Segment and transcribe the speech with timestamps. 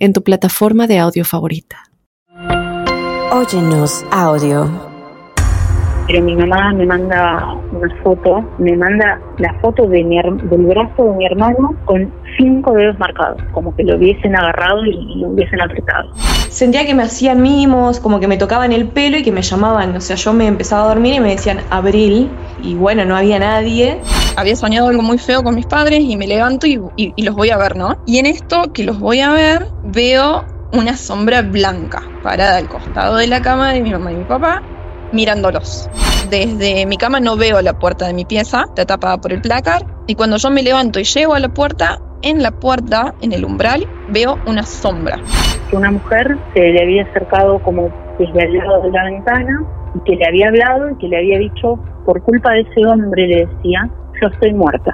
[0.00, 1.76] en tu plataforma de audio favorita.
[3.32, 4.89] Óyenos audio.
[6.10, 11.04] Pero mi mamá me manda una foto, me manda la foto de mi, del brazo
[11.04, 15.60] de mi hermano con cinco dedos marcados, como que lo hubiesen agarrado y lo hubiesen
[15.60, 16.10] apretado.
[16.48, 19.94] Sentía que me hacían mimos, como que me tocaban el pelo y que me llamaban.
[19.94, 22.28] O sea, yo me empezaba a dormir y me decían Abril,
[22.60, 24.00] y bueno, no había nadie.
[24.36, 27.50] Había soñado algo muy feo con mis padres y me levanto y, y los voy
[27.50, 27.96] a ver, ¿no?
[28.04, 33.16] Y en esto que los voy a ver, veo una sombra blanca parada al costado
[33.16, 34.60] de la cama de mi mamá y mi papá
[35.12, 35.88] mirándolos.
[36.30, 39.84] Desde mi cama no veo la puerta de mi pieza, está tapada por el placar,
[40.06, 43.44] y cuando yo me levanto y llego a la puerta, en la puerta, en el
[43.44, 45.18] umbral, veo una sombra.
[45.72, 50.16] Una mujer se le había acercado como desde al lado de la ventana y que
[50.16, 53.90] le había hablado y que le había dicho, por culpa de ese hombre, le decía,
[54.20, 54.92] yo estoy muerta.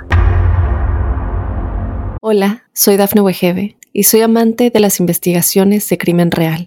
[2.20, 6.66] Hola, soy Dafne Wegebe y soy amante de las investigaciones de crimen real.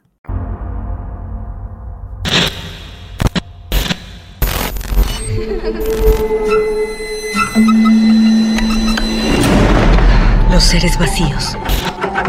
[10.51, 11.57] Los seres vacíos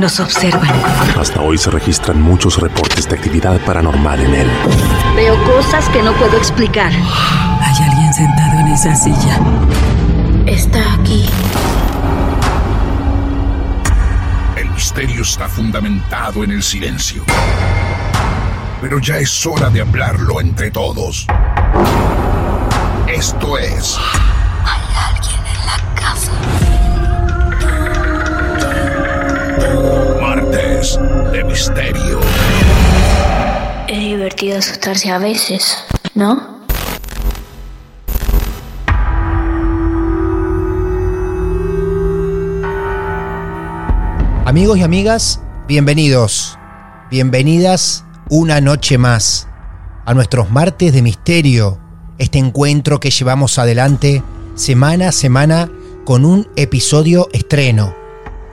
[0.01, 0.71] nos observan.
[1.19, 4.51] Hasta hoy se registran muchos reportes de actividad paranormal en él.
[5.17, 6.93] Veo cosas que no puedo explicar.
[6.93, 9.41] Hay alguien sentado en esa silla.
[10.47, 11.29] Está aquí.
[14.57, 17.25] El misterio está fundamentado en el silencio.
[18.81, 21.27] Pero ya es hora de hablarlo entre todos.
[23.09, 23.99] Esto es.
[24.65, 26.33] Hay alguien en la casa.
[30.83, 32.19] De Misterio.
[33.87, 35.77] Es divertido asustarse a veces,
[36.17, 36.61] ¿no?
[44.45, 46.59] Amigos y amigas, bienvenidos,
[47.13, 49.47] bienvenidas una noche más
[50.05, 51.79] a nuestros martes de misterio,
[52.19, 54.25] este encuentro que llevamos adelante
[54.57, 55.71] semana a semana
[56.05, 57.95] con un episodio estreno.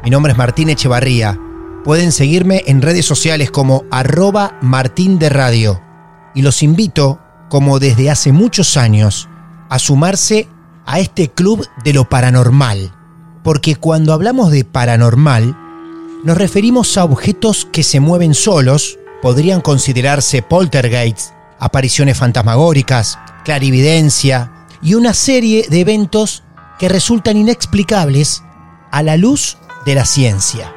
[0.04, 1.49] Mi nombre es Martín Echevarría.
[1.84, 5.82] Pueden seguirme en redes sociales como arroba Martín de Radio.
[6.36, 7.20] Y los invito,
[7.50, 9.30] como desde hace muchos años,
[9.70, 10.48] a sumarse
[10.86, 12.94] a este club de lo paranormal.
[13.44, 15.58] Porque cuando hablamos de paranormal,
[16.26, 24.96] nos referimos a objetos que se mueven solos, podrían considerarse poltergeists, apariciones fantasmagóricas, clarividencia y
[24.96, 26.44] una serie de eventos
[26.78, 28.44] que resultan inexplicables
[28.92, 30.74] a la luz de la ciencia.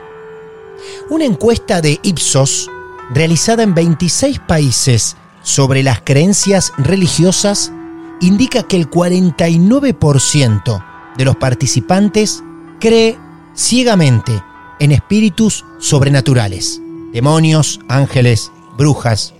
[1.10, 2.70] Una encuesta de Ipsos,
[3.10, 7.72] realizada en 26 países sobre las creencias religiosas,
[8.20, 10.84] indica que el 49%
[11.16, 12.43] de los participantes
[12.81, 13.19] cree
[13.54, 14.43] ciegamente
[14.78, 16.81] en espíritus sobrenaturales,
[17.12, 19.34] demonios, ángeles, brujas,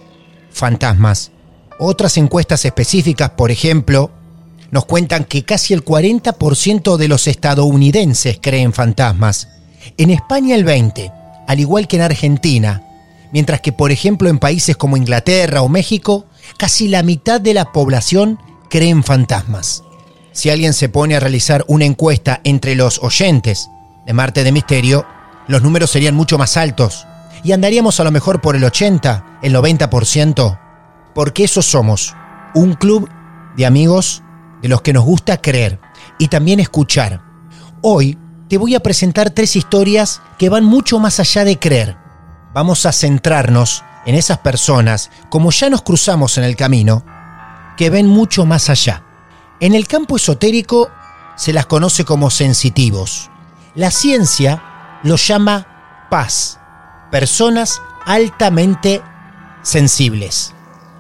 [0.51, 1.31] fantasmas.
[1.79, 4.11] Otras encuestas específicas, por ejemplo,
[4.71, 9.49] nos cuentan que casi el 40% de los estadounidenses creen fantasmas.
[9.97, 12.83] En España el 20%, al igual que en Argentina,
[13.33, 16.27] mientras que por ejemplo en países como Inglaterra o México,
[16.57, 19.83] casi la mitad de la población cree en fantasmas.
[20.33, 23.69] Si alguien se pone a realizar una encuesta entre los oyentes
[24.07, 25.07] de Marte de Misterio,
[25.47, 27.07] los números serían mucho más altos
[27.45, 30.59] y andaríamos a lo mejor por el 80, el 90%,
[31.15, 32.15] porque eso somos,
[32.55, 33.11] un club
[33.57, 34.23] de amigos
[34.63, 35.81] de los que nos gusta creer
[36.19, 37.21] y también escuchar.
[37.83, 38.17] Hoy
[38.53, 41.97] te voy a presentar tres historias que van mucho más allá de creer.
[42.53, 47.03] Vamos a centrarnos en esas personas, como ya nos cruzamos en el camino,
[47.79, 49.05] que ven mucho más allá.
[49.59, 50.91] En el campo esotérico
[51.35, 53.31] se las conoce como sensitivos.
[53.75, 56.61] La ciencia los llama paz,
[57.11, 59.01] personas altamente
[59.63, 60.53] sensibles.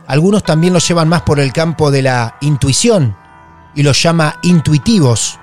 [0.06, 3.14] Algunos también lo llevan más por el campo de la intuición
[3.74, 5.38] y los llama intuitivos.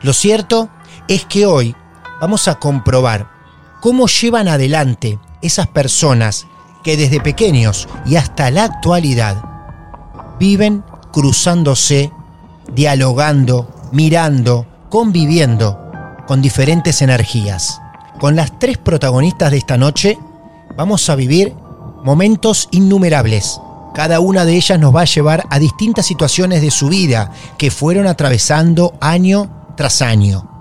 [0.00, 0.68] Lo cierto
[1.08, 1.74] es que hoy
[2.20, 3.28] vamos a comprobar
[3.80, 6.46] cómo llevan adelante esas personas
[6.82, 9.42] que desde pequeños y hasta la actualidad
[10.38, 12.12] viven cruzándose,
[12.72, 15.78] dialogando, mirando, conviviendo
[16.26, 17.80] con diferentes energías.
[18.18, 20.18] Con las tres protagonistas de esta noche
[20.76, 21.54] vamos a vivir
[22.04, 23.60] momentos innumerables.
[23.94, 27.70] Cada una de ellas nos va a llevar a distintas situaciones de su vida que
[27.70, 30.51] fueron atravesando año tras año.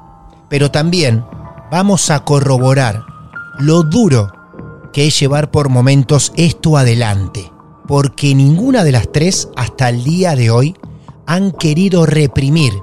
[0.51, 1.25] Pero también
[1.71, 3.05] vamos a corroborar
[3.57, 4.33] lo duro
[4.91, 7.51] que es llevar por momentos esto adelante.
[7.87, 10.75] Porque ninguna de las tres hasta el día de hoy
[11.25, 12.73] han querido reprimir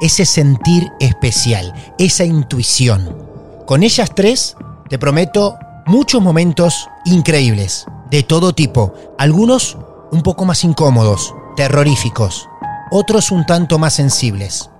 [0.00, 3.18] ese sentir especial, esa intuición.
[3.66, 4.56] Con ellas tres,
[4.88, 9.76] te prometo, muchos momentos increíbles, de todo tipo, algunos
[10.10, 12.48] un poco más incómodos, terroríficos,
[12.90, 14.70] otros un tanto más sensibles.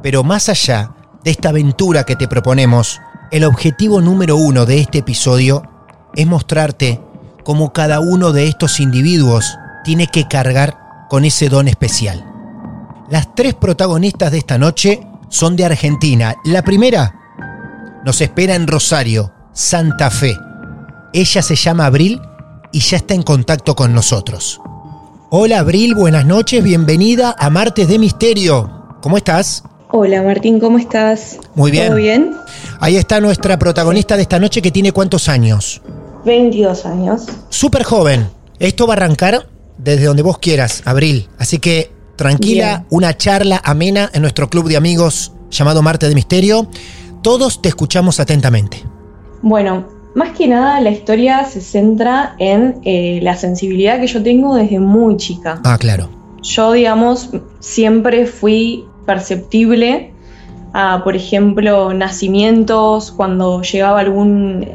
[0.00, 0.94] Pero más allá
[1.24, 5.62] de esta aventura que te proponemos, el objetivo número uno de este episodio
[6.14, 7.00] es mostrarte
[7.44, 12.24] cómo cada uno de estos individuos tiene que cargar con ese don especial.
[13.08, 16.34] Las tres protagonistas de esta noche son de Argentina.
[16.44, 17.14] La primera
[18.04, 20.36] nos espera en Rosario, Santa Fe.
[21.12, 22.20] Ella se llama Abril
[22.72, 24.60] y ya está en contacto con nosotros.
[25.30, 28.98] Hola Abril, buenas noches, bienvenida a Martes de Misterio.
[29.00, 29.64] ¿Cómo estás?
[29.94, 31.38] Hola Martín, ¿cómo estás?
[31.54, 31.88] Muy bien.
[31.88, 32.34] ¿Todo bien?
[32.80, 35.82] Ahí está nuestra protagonista de esta noche que tiene cuántos años.
[36.24, 37.26] 22 años.
[37.50, 38.26] Súper joven.
[38.58, 41.28] Esto va a arrancar desde donde vos quieras, Abril.
[41.38, 42.86] Así que tranquila, Bien.
[42.88, 46.68] una charla amena en nuestro club de amigos llamado Marte de Misterio.
[47.20, 48.82] Todos te escuchamos atentamente.
[49.42, 54.54] Bueno, más que nada la historia se centra en eh, la sensibilidad que yo tengo
[54.56, 55.60] desde muy chica.
[55.64, 56.08] Ah, claro.
[56.42, 57.28] Yo, digamos,
[57.60, 60.12] siempre fui perceptible
[60.72, 64.66] a, por ejemplo, nacimientos, cuando llegaba algún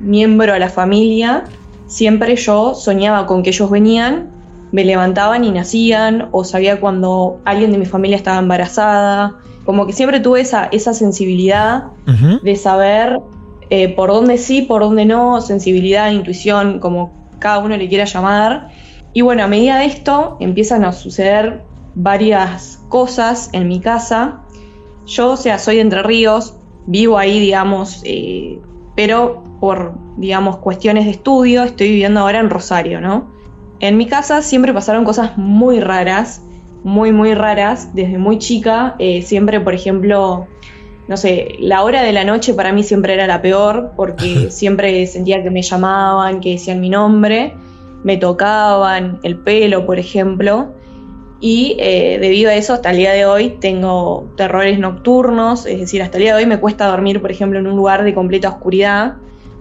[0.00, 1.44] miembro a la familia,
[1.86, 4.30] siempre yo soñaba con que ellos venían,
[4.72, 9.92] me levantaban y nacían, o sabía cuando alguien de mi familia estaba embarazada, como que
[9.92, 11.84] siempre tuve esa, esa sensibilidad
[12.42, 13.18] de saber
[13.70, 18.68] eh, por dónde sí, por dónde no, sensibilidad, intuición, como cada uno le quiera llamar.
[19.12, 21.64] Y bueno, a medida de esto empiezan a suceder
[21.96, 24.42] varias cosas en mi casa.
[25.06, 26.54] Yo, o sea, soy de Entre Ríos,
[26.86, 28.60] vivo ahí, digamos, eh,
[28.94, 33.30] pero por, digamos, cuestiones de estudio, estoy viviendo ahora en Rosario, ¿no?
[33.80, 36.42] En mi casa siempre pasaron cosas muy raras,
[36.84, 38.94] muy, muy raras, desde muy chica.
[38.98, 40.46] eh, siempre, por ejemplo,
[41.08, 45.06] no sé, la hora de la noche para mí siempre era la peor, porque siempre
[45.06, 47.54] sentía que me llamaban, que decían mi nombre,
[48.02, 50.75] me tocaban el pelo, por ejemplo.
[51.40, 56.02] Y eh, debido a eso, hasta el día de hoy tengo terrores nocturnos, es decir,
[56.02, 58.48] hasta el día de hoy me cuesta dormir, por ejemplo, en un lugar de completa
[58.48, 59.16] oscuridad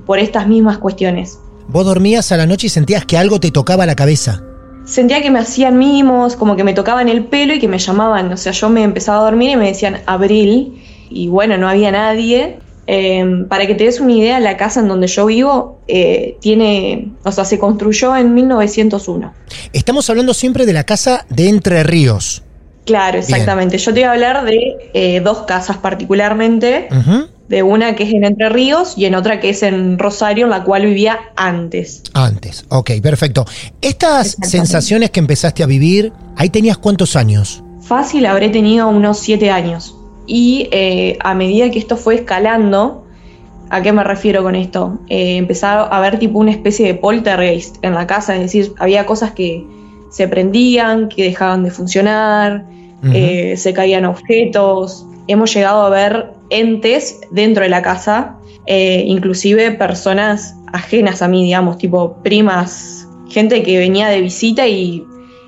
[0.06, 1.40] por estas mismas cuestiones.
[1.68, 4.44] Vos dormías a la noche y sentías que algo te tocaba la cabeza.
[4.86, 8.32] Sentía que me hacían mimos, como que me tocaban el pelo y que me llamaban.
[8.32, 11.92] O sea, yo me empezaba a dormir y me decían Abril, y bueno, no había
[11.92, 12.60] nadie.
[12.88, 17.12] Eh, para que te des una idea, la casa en donde yo vivo eh, tiene,
[17.24, 19.34] o sea, se construyó en 1901.
[19.74, 22.44] Estamos hablando siempre de la casa de Entre Ríos.
[22.86, 23.80] Claro, exactamente.
[23.80, 26.88] Yo te voy a hablar de eh, dos casas particularmente,
[27.50, 30.52] de una que es en Entre Ríos y en otra que es en Rosario, en
[30.52, 32.04] la cual vivía antes.
[32.14, 33.46] Antes, ok, perfecto.
[33.82, 37.64] Estas sensaciones que empezaste a vivir, ahí tenías cuántos años?
[37.82, 39.96] Fácil habré tenido unos siete años.
[40.28, 43.06] Y eh, a medida que esto fue escalando,
[43.70, 45.00] ¿a qué me refiero con esto?
[45.10, 49.06] Eh, empezaba a haber tipo una especie de poltergeist en la casa, es decir, había
[49.06, 49.66] cosas que
[50.10, 52.66] se prendían, que dejaban de funcionar,
[53.14, 55.06] eh, se caían objetos.
[55.28, 61.44] Hemos llegado a ver entes dentro de la casa, eh, inclusive personas ajenas a mí,
[61.44, 65.06] digamos, tipo primas, gente que venía de visita y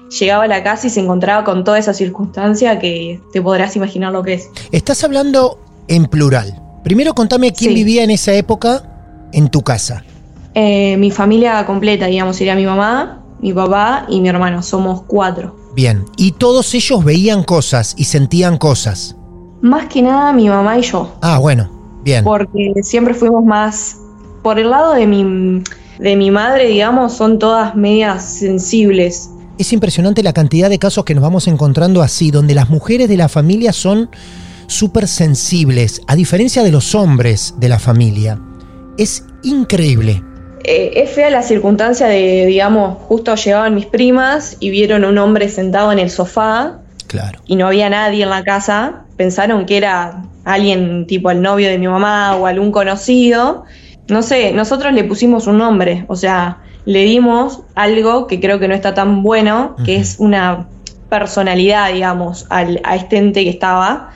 [0.09, 4.11] llegaba a la casa y se encontraba con toda esa circunstancia que te podrás imaginar
[4.13, 4.49] lo que es.
[4.71, 6.61] Estás hablando en plural.
[6.83, 7.75] Primero contame quién Sí.
[7.75, 8.83] vivía en esa época
[9.33, 10.03] en tu casa.
[10.53, 15.55] Eh, mi familia completa, digamos, sería mi mamá, mi papá y mi hermano, somos cuatro.
[15.75, 19.15] Bien, y todos ellos veían cosas y sentían cosas.
[19.61, 21.69] Más que nada mi mamá y yo, Ah, bueno,
[22.03, 22.23] bien.
[22.23, 23.97] porque siempre fuimos más
[24.41, 25.61] por el lado de mi,
[25.99, 29.29] de mi madre, digamos, son todas medias sensibles.
[29.57, 33.17] Es impresionante la cantidad de casos que nos vamos encontrando así, donde las mujeres de
[33.17, 34.09] la familia son
[34.67, 38.39] súper sensibles, a diferencia de los hombres de la familia.
[38.97, 40.21] Es increíble.
[40.63, 45.49] eh, es fea la circunstancia de, digamos, justo llegaban mis primas y vieron un hombre
[45.49, 46.79] sentado en el sofá.
[47.07, 47.39] Claro.
[47.47, 49.05] Y no había nadie en la casa.
[49.15, 53.63] Pensaron que era alguien tipo el novio de mi mamá o algún conocido.
[54.09, 58.69] No sé, nosotros le pusimos un nombre, o sea, le dimos algo que creo que
[58.69, 60.67] no está tan bueno, que es una
[61.09, 64.11] personalidad, digamos, al- a este ente que estaba,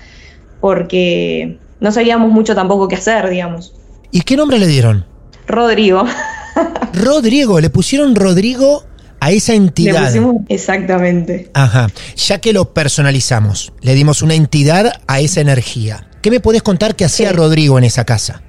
[0.61, 3.73] porque no sabíamos mucho tampoco qué hacer, digamos.
[4.11, 5.05] ¿Y qué nombre le dieron?
[5.47, 6.05] Rodrigo.
[6.93, 8.83] Rodrigo, le pusieron Rodrigo
[9.19, 10.05] a esa Le entidad.
[10.05, 11.49] pusimos exactamente.
[11.53, 16.07] Ajá, ya que lo personalizamos, le dimos una entidad a esa energía.
[16.21, 17.35] ¿Qué me podés contar que hacía Sí.
[17.35, 18.41] Rodrigo en esa casa?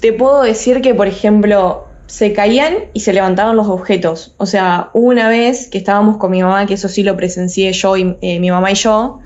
[0.00, 4.34] Te puedo decir que, por ejemplo, se caían y se levantaban los objetos.
[4.36, 7.96] O sea, una vez que estábamos con mi mamá, que eso sí lo presencié yo
[7.96, 9.20] y eh, mi mamá y yo,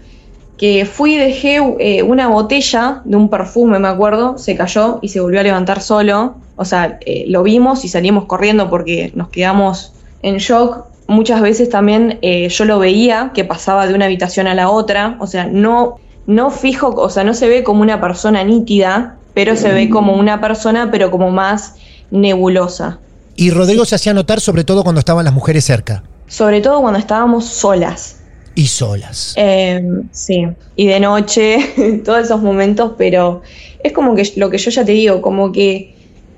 [0.56, 5.08] que fui y dejé eh, una botella de un perfume, me acuerdo, se cayó y
[5.08, 6.36] se volvió a levantar solo.
[6.54, 10.84] O sea, eh, lo vimos y salimos corriendo porque nos quedamos en shock.
[11.08, 15.16] Muchas veces también yo lo veía que pasaba de una habitación a la otra.
[15.18, 15.96] O sea, no,
[16.28, 20.14] no fijo, o sea, no se ve como una persona nítida, pero se ve como
[20.14, 21.74] una persona, pero como más
[22.10, 22.98] nebulosa.
[23.36, 26.98] Y Rodrigo se hacía notar sobre todo cuando estaban las mujeres cerca Sobre todo cuando
[26.98, 28.20] estábamos solas.
[28.54, 29.34] y solas.
[29.36, 29.82] Eh,
[30.12, 30.46] sí,
[30.76, 33.42] y de noche, todos esos momentos, pero
[33.84, 35.94] es como que lo que yo ya te digo, como que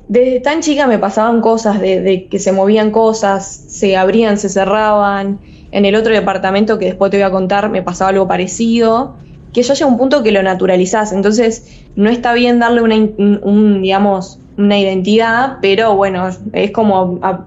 [0.09, 4.49] desde tan chica me pasaban cosas, de, de que se movían cosas, se abrían, se
[4.49, 5.39] cerraban.
[5.71, 9.17] En el otro departamento que después te voy a contar me pasaba algo parecido,
[9.53, 13.83] que ya llega un punto que lo naturalizás, entonces no está bien darle una, un,
[13.83, 17.47] digamos, una identidad, pero bueno, es como a-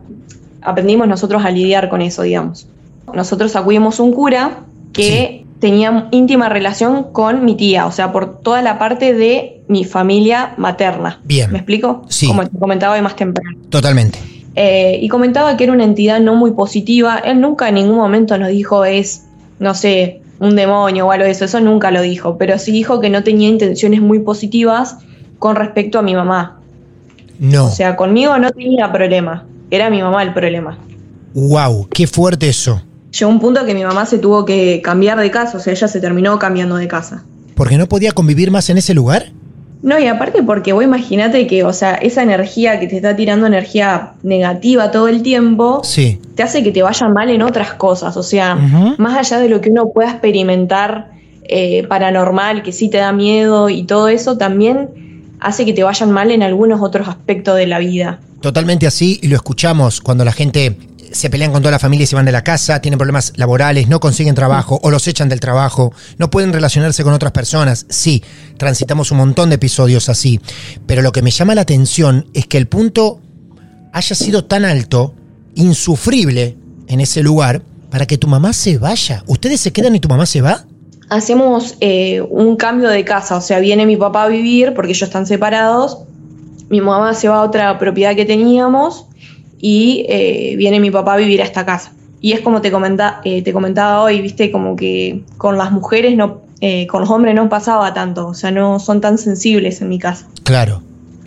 [0.62, 2.68] aprendimos nosotros a lidiar con eso, digamos.
[3.14, 4.60] Nosotros acudimos un cura
[4.94, 9.84] que tenía íntima relación con mi tía, o sea, por toda la parte de mi
[9.86, 11.20] familia materna.
[11.24, 11.52] Bien.
[11.52, 12.04] ¿Me explico?
[12.10, 12.28] Sí.
[12.28, 13.58] Como te comentaba hoy más temprano.
[13.70, 14.18] Totalmente.
[14.56, 17.20] Eh, y comentaba que era una entidad no muy positiva.
[17.24, 19.26] Él nunca en ningún momento nos dijo es,
[19.60, 21.46] no sé, un demonio o algo de eso.
[21.46, 22.38] Eso nunca lo dijo.
[22.38, 24.98] Pero sí dijo que no tenía intenciones muy positivas
[25.40, 26.60] con respecto a mi mamá.
[27.42, 27.66] No.
[27.66, 29.46] O sea, conmigo no tenía problema.
[29.70, 30.78] Era mi mamá el problema.
[31.34, 32.82] wow, qué fuerte eso.
[33.18, 35.58] Llegó un punto que mi mamá se tuvo que cambiar de casa.
[35.58, 37.24] O sea, ella se terminó cambiando de casa.
[37.56, 39.32] ¿Porque no podía convivir más en ese lugar?
[39.84, 43.48] No, y aparte porque vos imagínate que, o sea, esa energía que te está tirando
[43.48, 46.20] energía negativa todo el tiempo, Sí.
[46.36, 48.16] te hace que te vayan mal en otras cosas.
[48.16, 48.56] O sea,
[49.00, 51.10] más allá de lo que uno pueda experimentar
[51.44, 54.90] eh, paranormal, que sí te da miedo y todo eso, también
[55.42, 58.20] hace que te vayan mal en algunos otros aspectos de la vida.
[58.42, 60.78] Totalmente así, y lo escuchamos cuando la gente
[61.12, 63.90] se pelean con toda la familia y se van de la casa, tienen problemas laborales,
[63.90, 67.86] no consiguen trabajo o los echan del trabajo, no pueden relacionarse con otras personas.
[67.90, 68.24] Sí,
[68.58, 70.40] transitamos un montón de episodios así,
[70.86, 73.20] pero lo que me llama la atención es que el punto
[73.92, 75.14] haya sido tan alto,
[75.56, 76.58] insufrible
[76.88, 79.24] en ese lugar, para que tu mamá se vaya.
[79.28, 80.66] ¿Ustedes se quedan y tu mamá se va?
[81.12, 85.04] Hacemos eh, un cambio de casa, o sea, viene mi papá a vivir porque ellos
[85.04, 86.00] están separados,
[86.70, 89.06] mi mamá se va a otra propiedad que teníamos
[89.60, 91.92] y eh, viene mi papá a vivir a esta casa.
[92.22, 96.16] Y es como te, comenta, eh, te comentaba hoy, viste, como que con las mujeres
[96.16, 99.90] no, eh, con los hombres no pasaba tanto, o sea, no son tan sensibles en
[99.90, 100.28] mi casa.
[100.44, 100.82] Claro.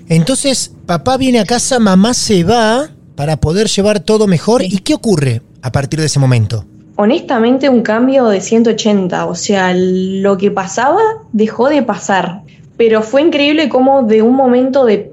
[0.09, 4.62] Entonces, papá viene a casa, mamá se va para poder llevar todo mejor.
[4.62, 6.64] ¿Y qué ocurre a partir de ese momento?
[6.96, 11.00] Honestamente, un cambio de 180, o sea, lo que pasaba
[11.32, 12.42] dejó de pasar,
[12.76, 15.10] pero fue increíble cómo de un momento de,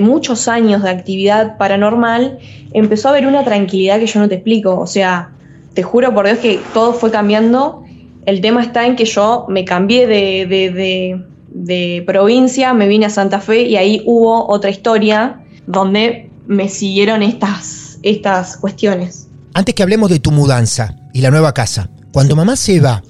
[0.00, 2.38] muchos años de actividad paranormal
[2.72, 5.32] empezó a haber una tranquilidad que yo no te explico, o sea,
[5.74, 7.84] te juro por Dios que todo fue cambiando,
[8.24, 13.06] el tema está en que yo me cambié de, de, de, de provincia, me vine
[13.06, 19.28] a Santa Fe y ahí hubo otra historia donde me siguieron estas, estas cuestiones.
[19.54, 23.02] Antes que hablemos de tu mudanza y la nueva casa, cuando mamá se va,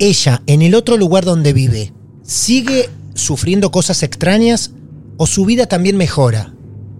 [0.00, 1.92] ella en el otro lugar donde vive,
[2.24, 4.72] ¿sigue sufriendo cosas extrañas
[5.18, 6.52] o su vida también mejora?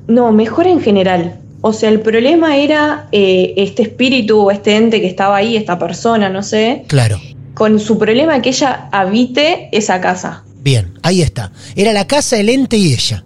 [0.06, 1.40] No, mejor en general.
[1.60, 5.78] O sea, el problema era eh, este espíritu o este ente que estaba ahí, esta
[5.78, 7.20] persona, no sé, Claro.
[7.54, 10.44] con su problema que ella habite esa casa.
[10.62, 11.50] Bien, ahí está.
[11.74, 13.24] Era la casa, el ente y ella.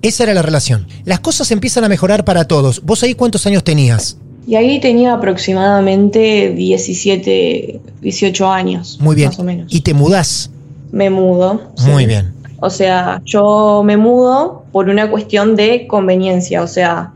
[0.00, 0.86] Esa era la relación.
[1.04, 2.82] Las cosas empiezan a mejorar para todos.
[2.84, 4.16] ¿Vos ahí cuántos años tenías?
[4.48, 8.96] Y ahí tenía aproximadamente 17, 18 años.
[8.98, 9.28] Muy bien.
[9.28, 9.66] Más o menos.
[9.70, 10.50] Y te mudás.
[10.90, 11.60] Me mudo.
[11.84, 12.06] Muy sí.
[12.06, 12.32] bien.
[12.58, 16.62] O sea, yo me mudo por una cuestión de conveniencia.
[16.62, 17.12] O sea,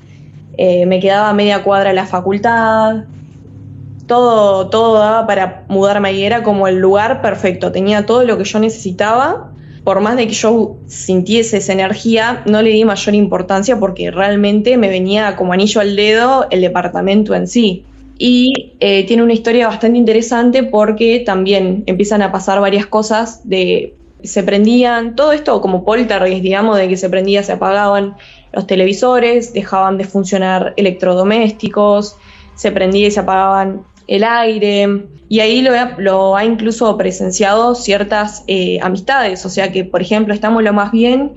[0.58, 3.04] eh, me quedaba a media cuadra de la facultad.
[4.06, 6.24] Todo, todo daba para mudarme ahí.
[6.24, 7.72] Era como el lugar perfecto.
[7.72, 9.51] Tenía todo lo que yo necesitaba
[9.84, 14.76] por más de que yo sintiese esa energía, no le di mayor importancia porque realmente
[14.76, 17.84] me venía como anillo al dedo el departamento en sí.
[18.16, 23.94] Y eh, tiene una historia bastante interesante porque también empiezan a pasar varias cosas de
[24.22, 28.16] se prendían, todo esto como poltergeist, digamos, de que se prendía, se apagaban
[28.52, 32.16] los televisores, dejaban de funcionar electrodomésticos,
[32.54, 37.74] se prendía y se apagaban el aire, y ahí lo, ha- lo ha incluso presenciado
[37.74, 41.32] ciertas eh, amistades, o sea que, por ejemplo, estamos lo más bien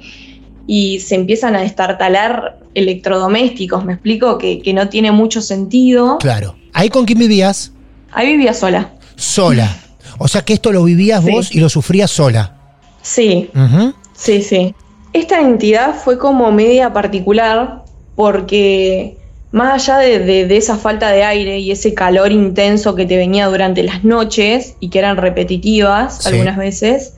[0.68, 6.18] y se empiezan a destartalar electrodomésticos, me explico, que, que no tiene mucho sentido.
[6.20, 6.56] Claro.
[6.74, 7.72] ¿Ahí con quién vivías?
[8.12, 8.92] Ahí vivía sola.
[9.16, 9.74] Sola.
[10.18, 11.32] O sea que esto lo vivías Sí.
[11.32, 12.58] vos y lo sufrías sola.
[13.02, 13.50] Sí.
[14.14, 14.76] Sí, sí.
[15.14, 17.84] Esta entidad fue como media particular
[18.16, 19.18] porque
[19.56, 23.16] más allá de, de- de esa falta de aire y ese calor intenso que te
[23.18, 26.30] venía durante las noches y que eran repetitivas Sí.
[26.30, 27.14] algunas veces,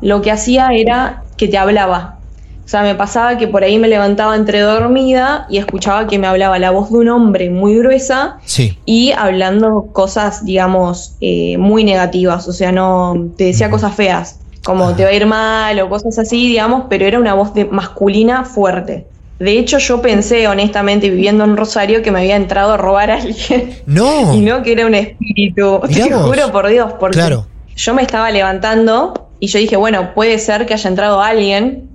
[0.00, 2.16] lo que hacía era que te hablaba.
[2.64, 6.26] O sea, me pasaba que por ahí me levantaba entre dormida y escuchaba que me
[6.26, 8.76] hablaba la voz de un hombre muy gruesa Sí.
[8.84, 14.94] y hablando cosas, digamos, eh, muy negativas, o sea, no te decía cosas feas, como
[14.94, 18.44] te va a ir mal o cosas así, digamos, pero era una voz de masculina
[18.44, 19.06] fuerte.
[19.40, 23.14] De hecho, yo pensé, honestamente, viviendo en Rosario, que me había entrado a robar a
[23.16, 24.34] alguien No.
[24.36, 25.80] y no que era un espíritu.
[25.88, 26.26] Mirá Te vos.
[26.26, 27.46] juro por Dios, porque Claro.
[27.74, 31.88] yo me estaba levantando y yo dije, bueno, puede ser que haya entrado alguien,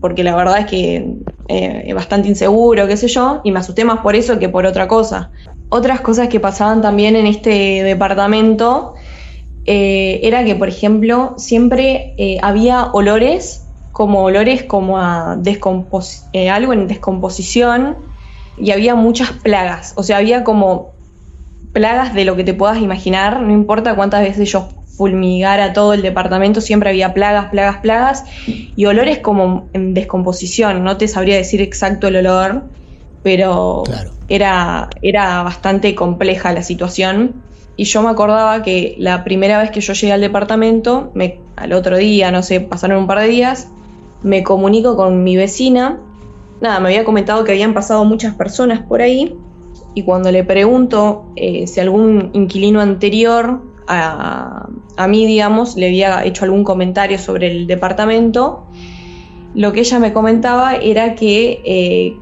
[0.00, 1.04] porque la verdad es que
[1.48, 4.64] eh, es bastante inseguro, qué sé yo, y me asusté más por eso que por
[4.64, 5.32] otra cosa.
[5.70, 8.94] Otras cosas que pasaban también en este departamento
[9.64, 15.38] eh, era que, por ejemplo, siempre eh, había olores, como olores como a
[16.32, 17.96] eh, algo en descomposición,
[18.58, 20.92] y había muchas plagas, o sea, había como
[21.72, 26.02] plagas de lo que te puedas imaginar, no importa cuántas veces yo fulmigara todo el
[26.02, 31.62] departamento, siempre había plagas, plagas, plagas y olores como en descomposición, no te sabría decir
[31.62, 32.64] exacto el olor,
[33.22, 33.84] pero
[34.28, 37.42] era, era bastante compleja la situación.
[37.74, 41.72] Y yo me acordaba que la primera vez que yo llegué al departamento, me, al
[41.72, 43.68] otro día, no sé, pasaron un par de días,
[44.22, 46.00] me comunico con mi vecina.
[46.60, 49.36] Nada, me había comentado que habían pasado muchas personas por ahí
[49.94, 54.68] y cuando le pregunto eh, si algún inquilino anterior a,
[55.08, 58.64] mí, digamos, le había hecho algún comentario sobre el departamento,
[59.54, 62.16] lo que ella me comentaba era que eh,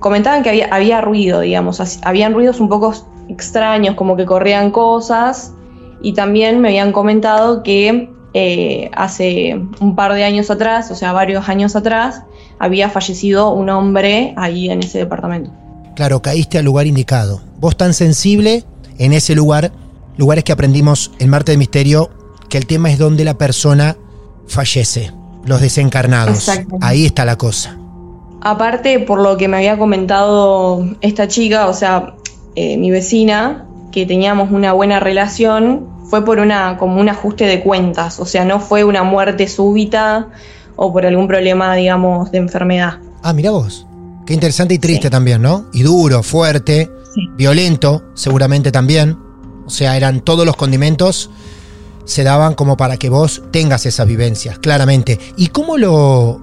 [0.00, 2.94] comentaban que había, había ruido, digamos, habían ruidos un poco
[3.28, 5.54] extraños, como que corrían cosas,
[6.02, 11.12] y también me habían comentado que eh, hace un par de años atrás, o sea,
[11.12, 12.22] varios años atrás,
[12.58, 15.50] había fallecido un hombre ahí en ese departamento.
[15.94, 17.40] Claro, caíste al lugar indicado.
[17.60, 18.64] Vos tan sensible
[18.98, 19.70] en ese lugar,
[20.16, 22.10] lugares que aprendimos en Marte de Misterio,
[22.48, 23.96] que el tema es donde la persona
[24.48, 25.12] fallece,
[25.44, 26.48] los desencarnados.
[26.48, 26.76] Exacto.
[26.80, 27.78] Ahí está la cosa.
[28.40, 32.16] Aparte, por lo que me había comentado esta chica, o sea,
[32.56, 37.62] eh, mi vecina, que teníamos una buena relación, fue por una, como un ajuste de
[37.62, 40.28] cuentas, o sea, no fue una muerte súbita
[40.76, 42.98] o por algún problema, digamos, de enfermedad.
[43.22, 43.86] Ah, mira vos.
[44.26, 45.66] Qué interesante y triste también, ¿no?
[45.72, 46.90] Y duro, fuerte,
[47.36, 49.18] violento, seguramente también.
[49.66, 51.30] O sea, eran todos los condimentos
[52.04, 55.18] se daban como para que vos tengas esas vivencias, claramente.
[55.36, 56.40] ¿Y cómo lo,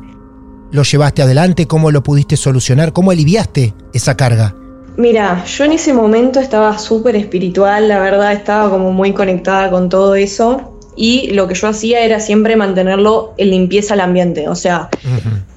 [0.71, 1.67] lo llevaste adelante?
[1.67, 2.93] ¿Cómo lo pudiste solucionar?
[2.93, 4.55] ¿Cómo aliviaste esa carga?
[5.01, 9.89] Mira, yo en ese momento estaba súper espiritual, la verdad, estaba como muy conectada con
[9.89, 10.77] todo eso.
[10.95, 14.47] Y lo que yo hacía era siempre mantenerlo en limpieza al ambiente.
[14.47, 14.89] O sea,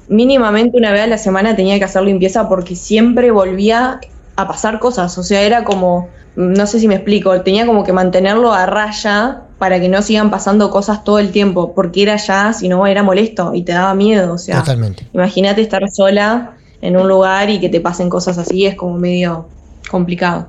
[0.09, 4.01] mínimamente una vez a la semana tenía que hacer limpieza porque siempre volvía
[4.35, 5.19] a pasar cosas.
[5.19, 9.43] O sea, era como, no sé si me explico, tenía como que mantenerlo a raya
[9.59, 13.03] para que no sigan pasando cosas todo el tiempo, porque era ya, si no, era
[13.03, 14.33] molesto y te daba miedo.
[14.33, 14.65] O sea,
[15.13, 19.47] imagínate estar sola en un lugar y que te pasen cosas así, es como medio
[19.91, 20.49] complicado.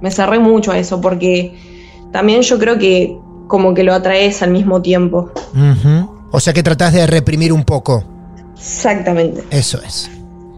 [0.00, 1.56] Me cerré mucho a eso porque
[2.10, 5.30] también yo creo que como que lo atraes al mismo tiempo.
[6.32, 8.04] O sea que tratás de reprimir un poco.
[8.56, 9.44] Exactamente.
[9.50, 10.10] Eso es.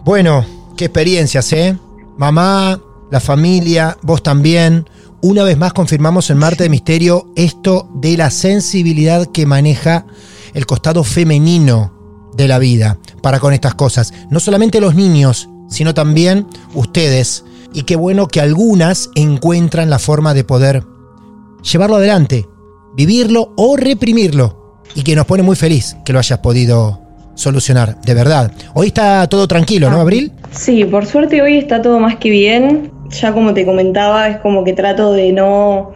[0.03, 0.47] Bueno,
[0.79, 1.77] qué experiencias, ¿eh?
[2.17, 4.89] Mamá, la familia, vos también.
[5.21, 10.07] Una vez más confirmamos en Marte de Misterio esto de la sensibilidad que maneja
[10.55, 12.02] el costado femenino
[12.35, 14.13] de la vida para con estas cosas.
[14.31, 17.45] No solamente los niños, sino también ustedes.
[17.73, 20.85] Y qué bueno que algunas encuentran la forma de poder
[21.63, 22.47] llevarlo adelante,
[22.95, 24.81] vivirlo o reprimirlo.
[24.95, 27.01] Y que nos pone muy feliz que lo hayas podido
[27.35, 28.53] solucionar, de verdad.
[28.75, 30.33] Hoy está todo tranquilo, ¿no, Abril?
[30.51, 32.93] Sí, por suerte hoy está todo más que bien.
[33.11, 35.93] Ya como te comentaba, es como que trato de no,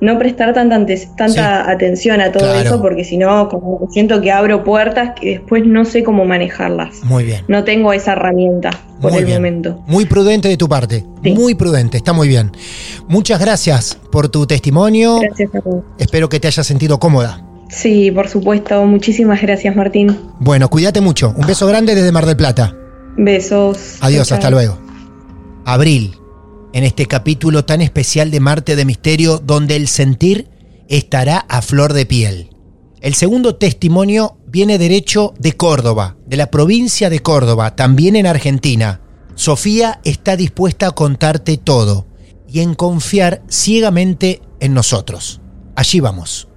[0.00, 0.84] no prestar tanta,
[1.16, 2.60] tanta atención a todo Claro.
[2.60, 7.02] eso, porque si no, como siento que abro puertas que después no sé cómo manejarlas.
[7.04, 7.44] Muy bien.
[7.48, 9.38] No tengo esa herramienta por Muy el bien.
[9.38, 9.82] momento.
[9.86, 11.04] Muy prudente de tu parte.
[11.22, 12.50] Muy prudente, está muy bien.
[13.08, 15.18] Muchas gracias por tu testimonio.
[15.20, 15.84] Gracias a todos.
[15.98, 17.44] Espero que te hayas sentido cómoda.
[17.68, 18.84] Sí, por supuesto.
[18.86, 20.16] Muchísimas gracias, Martín.
[20.40, 21.32] Bueno, cuídate mucho.
[21.36, 22.74] Un beso grande desde Mar del Plata.
[23.16, 23.96] Besos.
[24.00, 24.78] Adiós, Chao, hasta luego.
[25.64, 26.16] Abril,
[26.72, 30.48] en este capítulo tan especial de Marte de Misterio, donde el sentir
[30.88, 32.50] estará a flor de piel.
[33.00, 39.00] El segundo testimonio viene derecho de Córdoba, de la provincia de Córdoba, también en Argentina.
[39.34, 42.06] Sofía está dispuesta a contarte todo
[42.46, 45.40] y en confiar ciegamente en nosotros.
[45.76, 46.48] Allí vamos.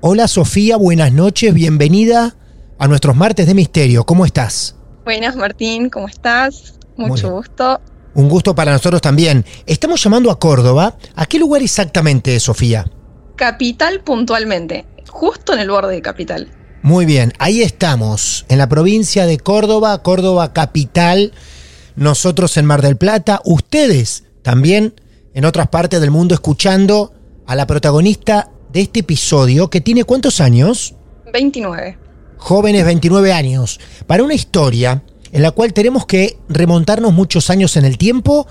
[0.00, 2.36] Hola Sofía, buenas noches, bienvenida
[2.78, 4.04] a nuestros martes de misterio.
[4.04, 4.76] ¿Cómo estás?
[5.04, 6.78] Buenas, Martín, ¿cómo estás?
[6.96, 7.80] Mucho gusto.
[8.16, 9.44] Un gusto para nosotros también.
[9.66, 10.96] Estamos llamando a Córdoba.
[11.16, 12.90] ¿A qué lugar exactamente, Sofía?
[13.36, 16.48] Capital puntualmente, justo en el borde de Capital.
[16.80, 21.34] Muy bien, ahí estamos, en la provincia de Córdoba, Córdoba capital,
[21.94, 24.94] nosotros en Mar del Plata, ustedes también
[25.34, 27.12] en otras partes del mundo escuchando
[27.46, 30.94] a la protagonista de este episodio que tiene cuántos años?
[31.34, 31.98] 29.
[32.38, 35.02] Jóvenes 29 años, para una historia
[35.36, 38.46] en la cual tenemos que remontarnos muchos años en el tiempo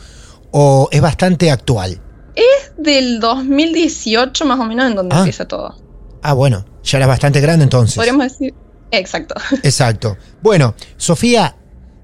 [0.52, 2.00] o es bastante actual.
[2.36, 5.20] Es del 2018 más o menos en donde Ah.
[5.20, 5.76] empieza todo.
[6.22, 7.96] Ah, bueno, ya eras bastante grande entonces.
[7.96, 8.54] Podríamos decir.
[8.92, 9.34] Exacto.
[9.64, 10.16] Exacto.
[10.44, 11.56] Bueno, Sofía,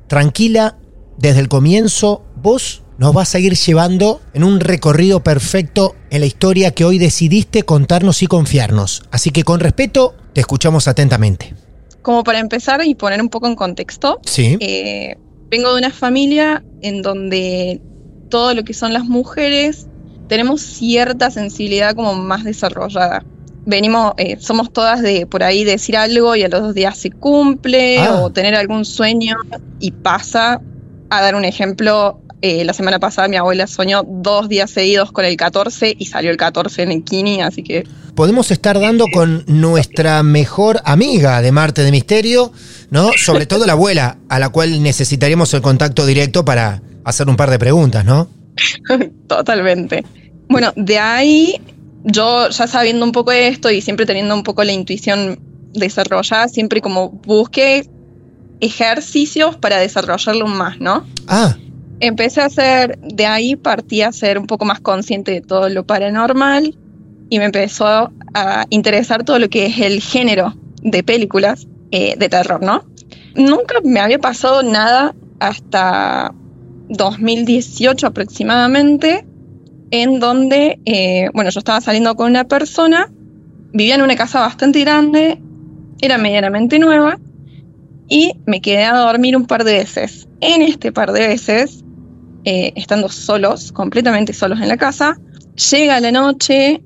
[0.08, 0.78] tranquila,
[1.18, 6.26] desde el comienzo, vos nos vas a ir llevando en un recorrido perfecto en la
[6.26, 9.04] historia que hoy decidiste contarnos y confiarnos.
[9.12, 11.54] Así que con respeto, te escuchamos atentamente.
[12.02, 14.58] Como para empezar y poner un poco en contexto, Sí.
[14.60, 15.18] eh,
[15.50, 17.82] vengo de una familia en donde
[18.30, 19.88] todo lo que son las mujeres
[20.28, 23.24] tenemos cierta sensibilidad como más desarrollada.
[23.66, 27.12] Venimos, eh, somos todas de por ahí decir algo y a los dos días se
[27.12, 28.22] cumple Ah.
[28.24, 29.36] o tener algún sueño
[29.80, 30.62] y pasa.
[31.10, 35.26] A dar un ejemplo, eh, la semana pasada mi abuela soñó dos días seguidos con
[35.26, 37.84] el 14 y salió el 14 en el Kini, así que
[38.16, 42.52] Podemos estar dando con nuestra mejor amiga de Marte de Misterio,
[42.90, 43.12] ¿no?
[43.16, 47.50] Sobre todo la abuela, a la cual necesitaríamos el contacto directo para hacer un par
[47.50, 48.30] de preguntas, ¿no?
[49.28, 50.04] Totalmente.
[50.50, 51.62] Bueno, de ahí,
[52.04, 55.40] yo ya sabiendo un poco esto y siempre teniendo un poco la intuición
[55.74, 57.88] desarrollada, siempre como busqué
[58.60, 61.08] ejercicios para desarrollarlo más, ¿no?
[61.28, 61.56] Ah,
[62.02, 65.86] Empecé a hacer, de ahí partí a ser un poco más consciente de todo lo
[65.86, 66.76] paranormal
[67.32, 72.28] y me empezó a interesar todo lo que es el género de películas eh, de
[72.28, 72.84] terror, ¿no?
[73.36, 76.36] Nunca me había pasado nada hasta
[76.90, 79.26] 2018 aproximadamente,
[79.92, 83.10] en donde, eh, bueno, yo estaba saliendo con una persona,
[83.72, 85.42] vivía en una casa bastante grande,
[86.02, 87.18] era medianamente nueva,
[88.10, 90.28] y me quedé a dormir un par de veces.
[90.42, 91.86] En este par de veces,
[92.44, 95.18] eh, estando solos, completamente solos en la casa,
[95.72, 96.84] llega la noche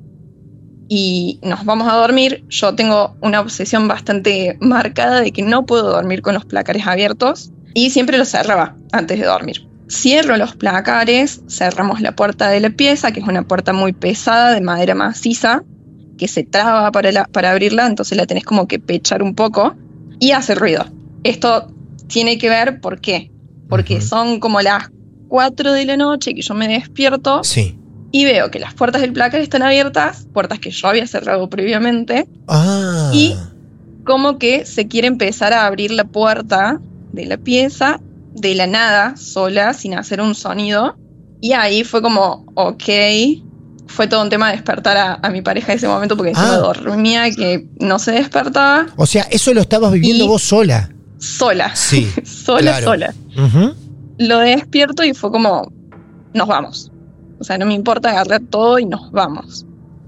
[0.88, 2.44] y nos vamos a dormir.
[2.50, 7.52] Yo tengo una obsesión bastante marcada de que no puedo dormir con los placares abiertos
[7.74, 9.68] y siempre los cerraba antes de dormir.
[9.90, 14.54] Cierro los placares, cerramos la puerta de la pieza, que es una puerta muy pesada
[14.54, 15.64] de madera maciza,
[16.18, 19.76] que se traba para, la- para abrirla, entonces la tenés como que pechar un poco
[20.20, 20.86] y hace ruido.
[21.24, 21.68] Esto
[22.08, 23.32] tiene que ver, ¿por qué?
[23.70, 24.90] Porque son como las
[25.28, 27.78] 4 de la noche que yo me despierto sí.
[28.18, 32.28] Y veo que las puertas del placar están abiertas, puertas que yo había cerrado previamente,
[32.48, 33.12] Ah.
[33.14, 33.36] y
[34.06, 36.80] como que se quiere empezar a abrir la puerta
[37.12, 38.00] de la pieza
[38.34, 40.96] de la nada, sola, sin hacer un sonido.
[41.42, 42.84] Y ahí fue como, ok,
[43.88, 46.56] fue todo un tema despertar a, a mi pareja en ese momento porque Ah.
[46.58, 50.90] dormía que no se despertaba O sea, eso lo estabas viviendo Y- vos sola.
[51.18, 51.76] sola.
[51.76, 52.10] Sí.
[52.26, 52.86] sola, claro.
[52.86, 53.14] sola.
[54.18, 55.72] Lo despierto y fue como,
[56.34, 56.92] nos vamos.
[57.40, 59.66] O sea, no me importa agarrar todo y nos vamos.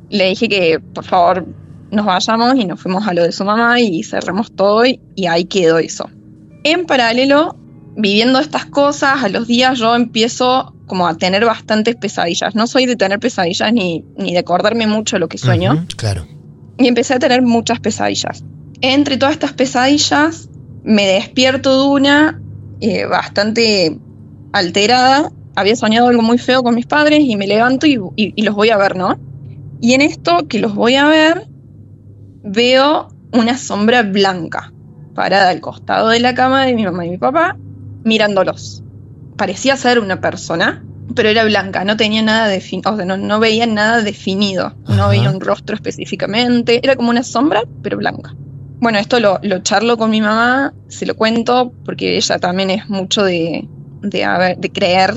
[0.09, 1.45] Le dije que por favor
[1.91, 5.27] nos vayamos y nos fuimos a lo de su mamá y cerramos todo y, y
[5.27, 6.09] ahí quedó eso.
[6.63, 7.55] En paralelo,
[7.95, 12.55] viviendo estas cosas, a los días yo empiezo como a tener bastantes pesadillas.
[12.55, 15.73] No soy de tener pesadillas ni, ni de acordarme mucho de lo que sueño.
[15.73, 16.25] Ujú, Claro.
[16.77, 18.43] Y empecé a tener muchas pesadillas.
[18.81, 20.49] Entre todas estas pesadillas,
[20.83, 22.41] me despierto de una
[22.79, 23.97] eh, bastante
[24.53, 25.31] alterada.
[25.57, 28.55] Había soñado algo muy feo con mis padres y me levanto y, y- y los
[28.55, 29.17] voy a ver, ¿no?
[29.81, 31.47] Y en esto que los voy a ver,
[32.43, 34.71] veo una sombra blanca
[35.13, 37.57] parada al costado de la cama de mi mamá y mi papá,
[38.03, 38.83] mirándolos.
[39.35, 40.83] Parecía ser una persona,
[41.15, 45.09] pero era blanca, no tenía nada definido, o sea, no, no veía nada definido, no
[45.09, 48.35] veía un rostro específicamente, era como una sombra, pero blanca.
[48.79, 52.87] Bueno, esto lo, lo charlo con mi mamá, se lo cuento, porque ella también es
[52.89, 53.67] mucho de,
[54.03, 55.15] de, haber- de creer.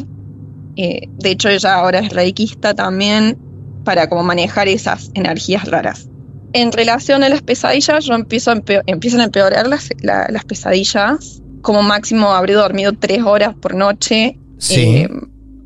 [0.83, 3.37] Eh, de hecho, ella ahora es reikista también
[3.85, 6.09] para como manejar esas energías raras.
[6.53, 10.45] En relación a las pesadillas, yo empiezo a empeo- empiezan a empeorar las, la- las
[10.45, 11.43] pesadillas.
[11.63, 14.39] Como máximo habré dormido tres horas por noche.
[14.59, 14.81] Sí.
[14.81, 15.09] Eh,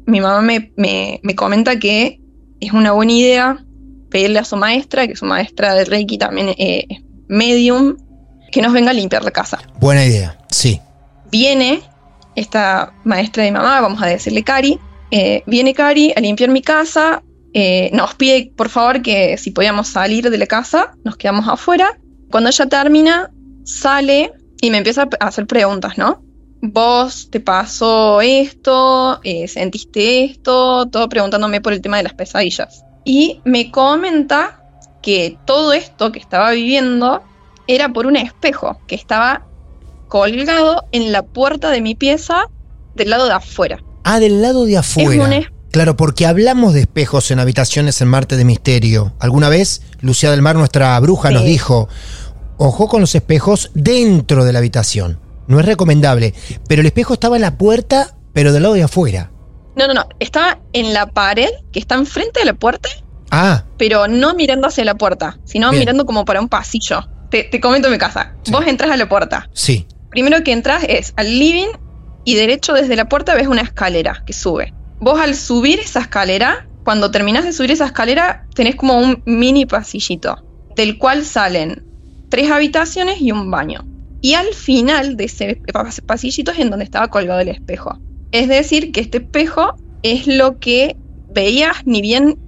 [0.07, 2.21] mi mamá me, me- me comenta que
[2.61, 3.65] es una buena idea
[4.11, 6.87] pedirle a su maestra, que su maestra de Reiki también eh,
[7.29, 7.97] medium,
[8.53, 9.59] que nos venga a limpiar la casa.
[9.81, 10.81] Buena idea, sí.
[11.31, 11.81] Viene
[12.37, 14.79] esta maestra de mi mamá, vamos a decirle Cari,
[15.11, 19.89] eh, viene Cari a limpiar mi casa, eh, nos pide por favor que si podíamos
[19.89, 21.99] salir de la casa, nos quedamos afuera.
[22.31, 23.31] Cuando ella termina,
[23.65, 26.23] sale y me empieza a hacer preguntas, ¿no?
[26.61, 32.85] Vos te pasó esto, Eh, sentiste esto, todo preguntándome por el tema de las pesadillas.
[33.05, 34.63] Y me comenta
[35.03, 37.23] que todo esto que estaba viviendo
[37.67, 39.47] era por un espejo que estaba
[40.09, 42.47] colgado en la puerta de mi pieza
[42.95, 43.79] del lado de afuera.
[44.05, 45.25] Ah, del lado de afuera.
[45.25, 49.13] un Claro, porque hablamos de espejos en habitaciones en Marte de Misterio.
[49.19, 51.89] Alguna vez, Lucía del Mar, nuestra bruja, nos dijo,
[52.59, 55.19] ojo con los espejos dentro de la habitación.
[55.49, 56.33] No es recomendable.
[56.69, 59.33] Pero el espejo estaba en la puerta, pero del lado de afuera.
[59.75, 62.89] No, no, no, estaba en la pared que está enfrente de la puerta,
[63.33, 65.81] Ah, pero no mirando hacia la puerta, sino Bien.
[65.81, 67.09] mirando como para un pasillo.
[67.31, 68.35] Te, te comento mi casa.
[68.45, 68.53] Sí.
[68.53, 69.49] Vos entras a la puerta.
[69.53, 69.87] sí.
[70.11, 71.67] Primero que entras es al living
[72.25, 74.73] y derecho desde la puerta ves una escalera que sube.
[75.01, 79.67] Vos al subir esa escalera, cuando terminás de subir esa escalera, tenés como un mini
[79.67, 80.45] pasillito,
[80.77, 81.85] del cual salen
[82.31, 83.85] tres habitaciones y un baño.
[84.21, 87.99] Y al final de ese pas- pasillito es en donde estaba colgado el espejo.
[88.33, 90.97] Es decir, que este espejo es lo que
[91.31, 92.39] veías ni bien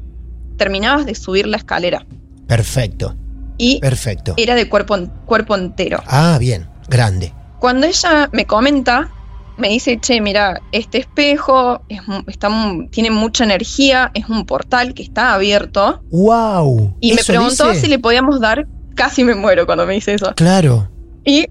[0.56, 2.06] terminabas de subir la escalera.
[2.46, 3.14] Perfecto,
[3.58, 4.34] Y perfecto.
[4.36, 6.02] era de cuerpo, cuerpo entero.
[6.06, 7.32] Ah, bien, grande.
[7.58, 9.10] Cuando ella me comenta,
[9.56, 12.50] me dice, che, mira, este espejo es está
[12.90, 16.02] tiene mucha energía, es un portal que está abierto.
[16.10, 16.96] ¡Wow!
[17.00, 17.82] Y me ¿Eso preguntó dice?
[17.82, 20.32] si le podíamos dar, casi me muero cuando me dice eso.
[20.36, 20.90] Claro.
[21.24, 21.46] Y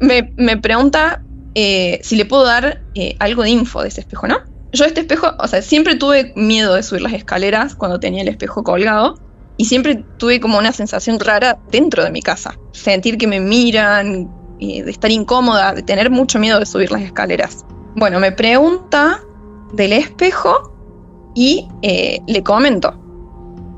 [0.00, 1.22] me, me pregunta
[1.54, 4.38] eh, si le puedo dar eh, algo de info de ese espejo, ¿no?
[4.72, 8.28] Yo este espejo, o sea, siempre tuve miedo de subir las escaleras cuando tenía el
[8.28, 9.18] espejo colgado.
[9.56, 12.58] Y siempre tuve como una sensación rara dentro de mi casa.
[12.72, 14.28] Sentir que me miran,
[14.82, 17.64] de estar incómoda, de tener mucho miedo de subir las escaleras.
[17.96, 19.20] Bueno, me pregunta
[19.72, 20.72] del espejo
[21.34, 23.00] y eh, le comento.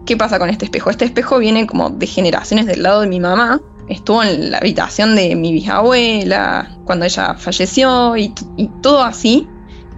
[0.07, 0.90] ¿Qué pasa con este espejo?
[0.90, 3.61] Este espejo viene como de generaciones del lado de mi mamá.
[3.88, 9.49] Estuvo en la habitación de mi bisabuela cuando ella falleció y, y todo así.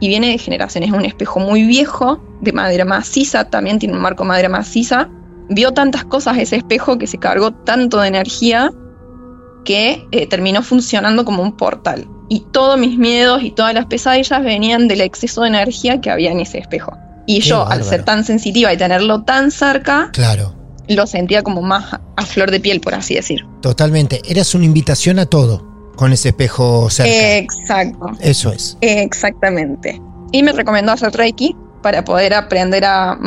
[0.00, 0.90] Y viene de generaciones.
[0.90, 5.08] Es un espejo muy viejo, de madera maciza, también tiene un marco de madera maciza.
[5.50, 8.70] Vio tantas cosas ese espejo que se cargó tanto de energía
[9.68, 12.08] que eh, terminó funcionando como un portal.
[12.30, 16.30] Y todos mis miedos y todas las pesadillas venían del exceso de energía que había
[16.32, 16.96] en ese espejo.
[17.26, 20.54] Y Qué yo, al ser tan sensitiva y tenerlo tan cerca, Claro,
[20.88, 23.44] lo sentía como más a- flor de piel, por así decir.
[23.60, 24.22] totalmente.
[24.24, 25.62] Eras una invitación a todo
[25.96, 27.36] con ese espejo cerca.
[27.36, 28.78] Exacto, Eso es.
[28.80, 30.00] exactamente.
[30.32, 33.18] Y me recomendó hacer Reiki para poder aprender a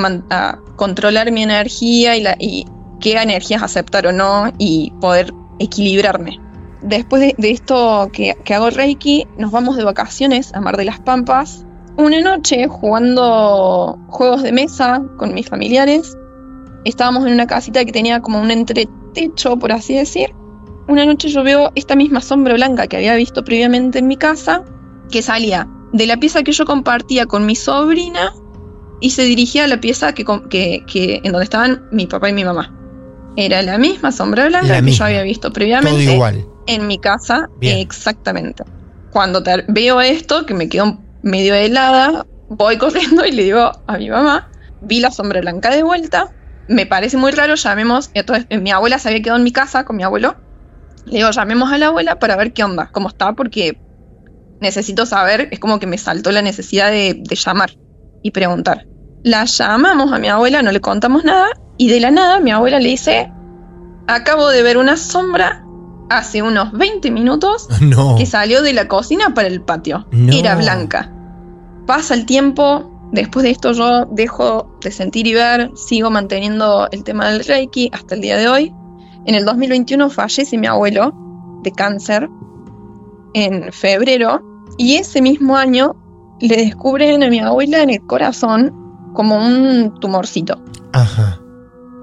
[0.75, 2.65] controlar mi energía y, la, y
[2.99, 6.39] qué energías aceptar o no y poder equilibrarme.
[6.81, 10.99] Después de, esto que, que hago Reiki, nos vamos de vacaciones a Mar de las
[10.99, 11.65] Pampas.
[11.97, 16.17] Una noche jugando juegos de mesa con mis familiares.
[16.85, 20.33] Estábamos en una casita que tenía como un entretecho, por así decir.
[20.87, 24.63] Una noche yo veo esta misma sombra blanca que había visto previamente en mi casa,
[25.11, 28.33] que salía de la pieza que yo compartía con mi sobrina
[28.99, 32.33] y se dirigía a la pieza que, que- que- en donde estaban mi papá y
[32.33, 32.75] mi mamá.
[33.37, 34.97] Era la misma sombra blanca La que misma.
[34.97, 36.45] yo había visto Todo previamente igual.
[36.67, 37.49] en mi casa.
[37.59, 37.77] Bien.
[37.79, 38.63] Exactamente.
[39.11, 43.97] Cuando ter- veo esto, que me quedo medio helada, voy corriendo y le digo a
[43.97, 44.49] mi mamá,
[44.81, 46.31] vi la sombra blanca de vuelta,
[46.67, 49.83] me parece muy raro, llamemos, entonces eh, mi abuela se había quedado en mi casa
[49.85, 50.35] con mi abuelo,
[51.05, 53.77] le digo, llamemos a la abuela para ver qué onda, cómo está, porque
[54.59, 57.71] necesito saber, es como que me saltó la necesidad de, de llamar
[58.21, 58.85] y preguntar.
[59.23, 61.47] La llamamos a mi abuela, no le contamos nada,
[61.81, 63.31] y de la nada mi abuela le dice,
[64.05, 65.65] acabo de ver una sombra
[66.11, 68.17] hace unos 20 minutos No.
[68.17, 70.05] que salió de la cocina para el patio.
[70.11, 70.31] No.
[70.31, 71.11] Era blanca.
[71.87, 77.03] Pasa el tiempo, después de esto yo dejo de sentir y ver, sigo manteniendo el
[77.03, 78.75] tema del Reiki hasta el día de hoy.
[79.25, 81.11] En el 2021 fallece mi abuelo
[81.63, 82.29] de cáncer
[83.33, 84.39] en febrero
[84.77, 85.95] y ese mismo año
[86.39, 88.71] le descubren a mi abuela en el corazón
[89.15, 90.61] como un tumorcito.
[90.93, 91.40] Ajá.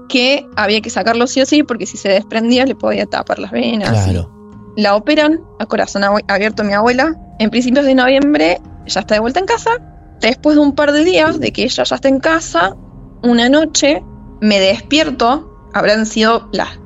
[0.09, 3.51] Que había que sacarlo sí o sí, porque si se desprendía le podía tapar las
[3.51, 3.89] venas.
[3.89, 4.29] Claro.
[4.75, 7.15] La operan a corazón abierto mi abuela.
[7.39, 9.71] En principios de noviembre ya está de vuelta en casa.
[10.19, 12.75] Después de un par de días de que ella ya está en casa,
[13.23, 14.03] una noche
[14.41, 16.79] me despierto, habrán sido las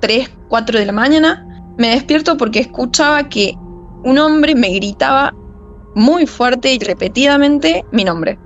[0.00, 3.54] 3, 4 de la mañana, me despierto porque escuchaba que
[4.04, 5.34] un hombre me gritaba
[5.94, 8.38] muy fuerte y repetidamente mi nombre.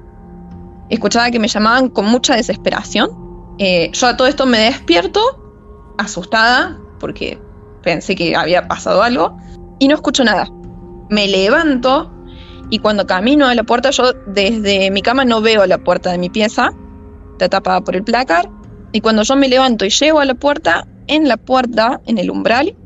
[0.89, 3.28] Escuchaba que me llamaban con mucha desesperación.
[3.59, 5.21] Eh, yo a todo esto me despierto,
[5.99, 7.39] asustada, porque
[7.83, 9.37] pensé que había pasado algo,
[9.79, 10.49] y no escucho nada.
[11.11, 12.13] Me levanto
[12.71, 16.19] y cuando camino a la puerta, yo desde mi cama no veo la puerta de
[16.19, 16.71] mi pieza,
[17.33, 18.51] está tapada por el placar,
[18.93, 22.31] y cuando yo me levanto y llego a la puerta, en la puerta, en el
[22.31, 22.77] umbral,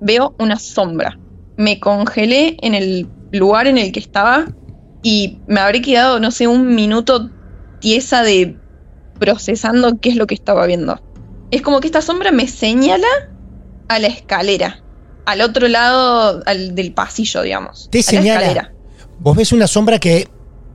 [0.00, 1.18] veo una sombra.
[1.56, 4.46] Me congelé en el lugar en el que estaba
[5.02, 7.30] y me habré quedado, no sé, un minuto
[7.80, 8.59] tiesa de
[9.20, 11.00] procesando qué es lo que estaba viendo.
[11.52, 13.06] Es como que esta sombra me señala
[13.88, 14.82] a la escalera,
[15.26, 17.88] al otro lado al del pasillo, digamos.
[17.92, 18.40] Te a la señala.
[18.40, 18.72] escalera.
[19.20, 20.28] Vos ves una sombra que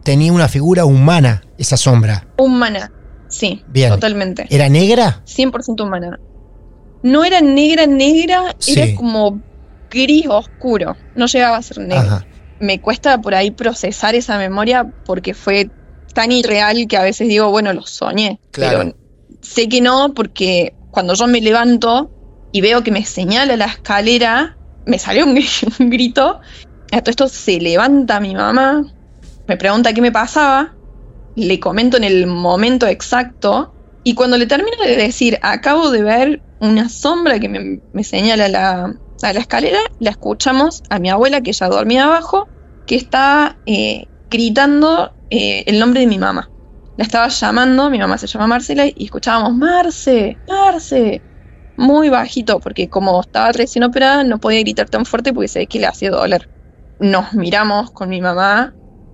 [0.03, 2.27] tenía una figura humana, esa sombra.
[2.37, 2.91] Humana,
[3.27, 3.89] sí, Bien.
[3.89, 4.45] totalmente.
[4.49, 5.21] ¿Era negra?
[5.25, 6.19] 100% humana.
[7.03, 8.79] No era negra, negra, Sí.
[8.79, 9.41] era como
[9.89, 10.95] gris oscuro.
[11.15, 11.97] No llegaba a ser negro.
[12.05, 12.25] Ajá.
[12.59, 15.69] Me cuesta por ahí procesar esa memoria porque fue
[16.15, 18.39] tan irreal que a veces digo, bueno, lo soñé.
[18.51, 18.79] Claro.
[18.79, 18.95] Pero
[19.41, 22.13] sé que no, porque cuando yo me levanto
[22.51, 26.39] y veo que me señala la escalera, me salió un, gri- un grito.
[26.91, 28.81] A todo esto se levanta mi mamá,
[29.47, 30.77] me pregunta qué me pasaba,
[31.35, 36.43] le comento en el momento exacto, y cuando le termino de decir, acabo de ver
[36.59, 41.41] una sombra que me, me señala la, a la escalera, la escuchamos a mi abuela,
[41.41, 42.47] que ya dormía abajo,
[42.85, 46.49] que está eh, gritando eh, el nombre de mi mamá.
[46.97, 51.21] La estaba llamando, mi mamá se llama Marcela, y escuchábamos, Marce, Marce,
[51.77, 55.79] muy bajito, porque como estaba recién operada, no podía gritar tan fuerte porque sé que
[55.79, 56.49] le hacía doler.
[56.99, 58.73] Nos miramos con mi mamá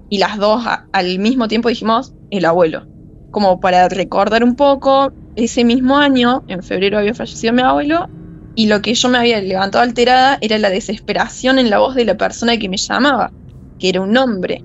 [0.09, 2.85] y las dos al mismo tiempo dijimos, el abuelo.
[3.31, 8.07] Como para recordar un poco, ese mismo año, en febrero había fallecido mi abuelo,
[8.53, 12.05] y lo que yo me había levantado alterada era la desesperación en la voz de
[12.05, 13.31] la persona que me llamaba,
[13.79, 14.63] que era un hombre.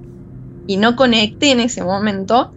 [0.66, 2.52] Y no conecté en ese momento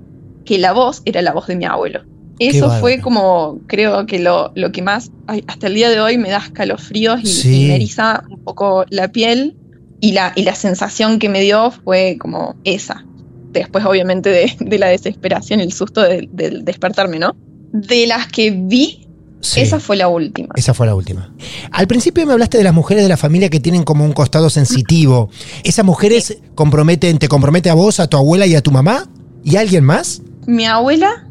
[0.46, 2.02] que la voz era la voz de mi abuelo.
[2.40, 6.18] Eso fue como, creo que lo, lo que más, ay, hasta el día de hoy
[6.18, 7.66] me da escalofríos y, Sí.
[7.66, 9.56] y me eriza un poco la piel.
[10.02, 13.04] Y la, y la sensación que me dio fue como esa.
[13.52, 17.36] Después, obviamente, de, de la desesperación, el susto de- del despertarme, ¿no?
[17.74, 19.09] De las que vi,
[19.42, 19.62] Sí.
[19.62, 20.50] esa fue la última.
[20.56, 21.34] Esa fue la última.
[21.72, 24.50] Al principio me hablaste de las mujeres de la familia que tienen como un costado
[24.50, 25.30] sensitivo.
[25.64, 29.08] ¿Esas mujeres comprometen, te compromete a vos, a tu abuela y a tu mamá?
[29.44, 30.22] ¿Y a alguien más?
[30.46, 31.28] Mi abuela,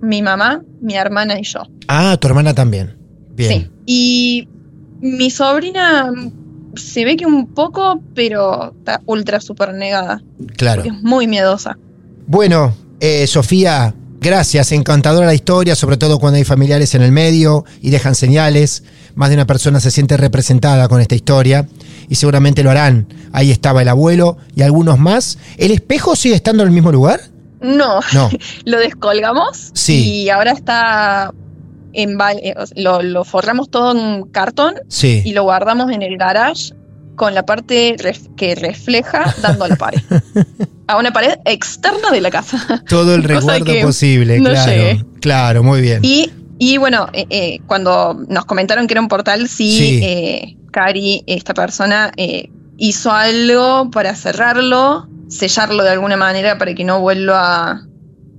[0.00, 1.60] mi mamá, mi hermana y yo.
[1.88, 2.96] Ah, tu hermana también.
[3.34, 3.52] Bien.
[3.52, 3.70] Sí.
[3.86, 4.48] Y
[5.00, 6.10] mi sobrina
[6.76, 10.22] se ve que un poco, pero está ultra super negada.
[10.56, 10.82] Claro.
[10.82, 11.76] porque Es muy miedosa.
[12.26, 14.72] Bueno, eh, Sofía, gracias.
[14.72, 18.82] Encantadora la historia, sobre todo cuando hay familiares en el medio y dejan señales.
[19.14, 21.66] Más de una persona se siente representada con esta historia
[22.08, 23.06] y seguramente lo harán.
[23.32, 25.38] Ahí estaba el abuelo y algunos más.
[25.56, 27.20] ¿El espejo sigue estando en el mismo lugar?
[27.60, 28.30] No, No.
[28.64, 30.22] lo descolgamos Sí.
[30.22, 31.32] y ahora está
[31.92, 35.22] en eh, lo, lo forramos todo en cartón Sí.
[35.24, 36.72] y lo guardamos en el garage
[37.16, 40.00] con la parte ref- que refleja dando a la pared.
[40.90, 42.82] a una pared externa de la casa.
[42.88, 44.70] Todo el resguardo posible, no claro.
[44.72, 45.04] llegué.
[45.20, 46.00] Claro, muy bien.
[46.02, 50.00] Y, y bueno, eh, eh, cuando nos comentaron que era un portal, sí, Sí.
[50.02, 52.12] eh, Cari, esta persona,
[52.76, 57.86] hizo algo para cerrarlo, sellarlo de alguna manera para que no vuelva a,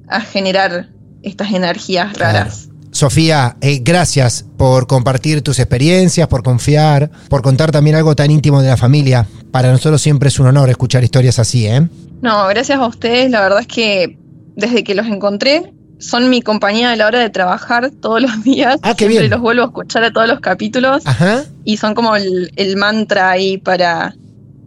[0.09, 0.89] a generar
[1.23, 2.69] estas energías raras.
[2.91, 8.61] Sofía, eh, gracias por compartir tus experiencias, por confiar, por contar también algo tan íntimo
[8.61, 9.25] de la familia.
[9.51, 11.87] Para nosotros siempre es un honor escuchar historias así, ¿eh?
[12.21, 14.17] No, gracias a ustedes, la verdad es que
[14.55, 18.79] desde que los encontré, son mi compañía a la hora de trabajar todos los días.
[18.83, 19.31] Ah, qué Siempre bien.
[19.31, 21.43] los vuelvo a escuchar a todos los capítulos Ajá.
[21.63, 24.15] y son como el, el mantra ahí para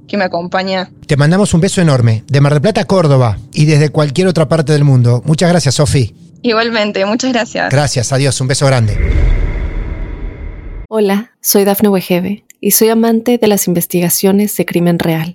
[0.07, 3.65] que me acompaña Te mandamos un beso enorme, de Mar del Plata a Córdoba y
[3.65, 5.23] desde cualquier otra parte del mundo.
[5.25, 6.15] Muchas gracias, Sofi.
[6.43, 7.71] Igualmente, muchas gracias.
[7.71, 8.99] Gracias, adiós, un beso grande.
[10.89, 15.35] Hola, soy Dafne Wegebe y soy amante de las investigaciones de crimen real.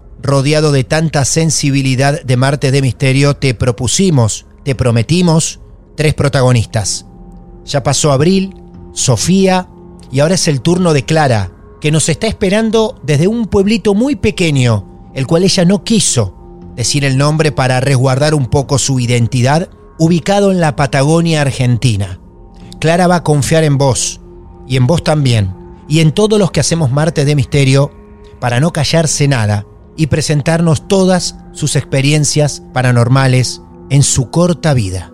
[0.21, 5.59] rodeado de tanta sensibilidad de Marte de Misterio, te propusimos, te prometimos,
[5.95, 7.05] tres protagonistas.
[7.65, 8.55] Ya pasó Abril,
[8.93, 9.67] Sofía
[10.11, 14.15] y ahora es el turno de Clara, que nos está esperando desde un pueblito muy
[14.15, 16.37] pequeño, el cual ella no quiso
[16.75, 22.19] decir el nombre para resguardar un poco su identidad, ubicado en la Patagonia Argentina.
[22.79, 24.21] Clara va a confiar en vos,
[24.67, 25.53] y en vos también,
[25.87, 27.91] y en todos los que hacemos Marte de Misterio,
[28.39, 29.65] para no callarse nada
[30.01, 35.11] y presentarnos todas sus experiencias paranormales en su corta vida.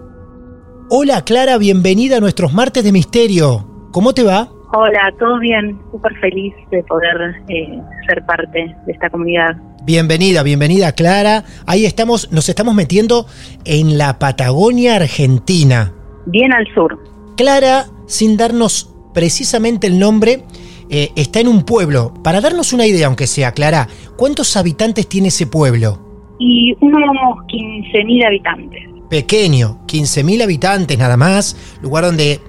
[0.89, 3.67] Hola Clara, bienvenida a nuestros Martes de Misterio.
[3.91, 4.49] ¿Cómo te va?
[4.73, 9.57] Hola, todo bien, súper feliz de poder eh, ser parte de esta comunidad.
[9.83, 11.43] Bienvenida, bienvenida Clara.
[11.65, 13.25] Ahí estamos, nos estamos metiendo
[13.65, 15.91] en la Patagonia Argentina.
[16.27, 16.97] Bien al sur.
[17.35, 20.45] Clara, sin darnos precisamente el nombre,
[20.89, 22.13] eh, está en un pueblo.
[22.23, 25.99] Para darnos una idea, aunque sea Clara, ¿cuántos habitantes tiene ese pueblo?
[26.39, 27.01] Y unos
[27.47, 28.83] 15.000 habitantes.
[29.09, 32.41] Pequeño, 15.000 habitantes nada más, lugar donde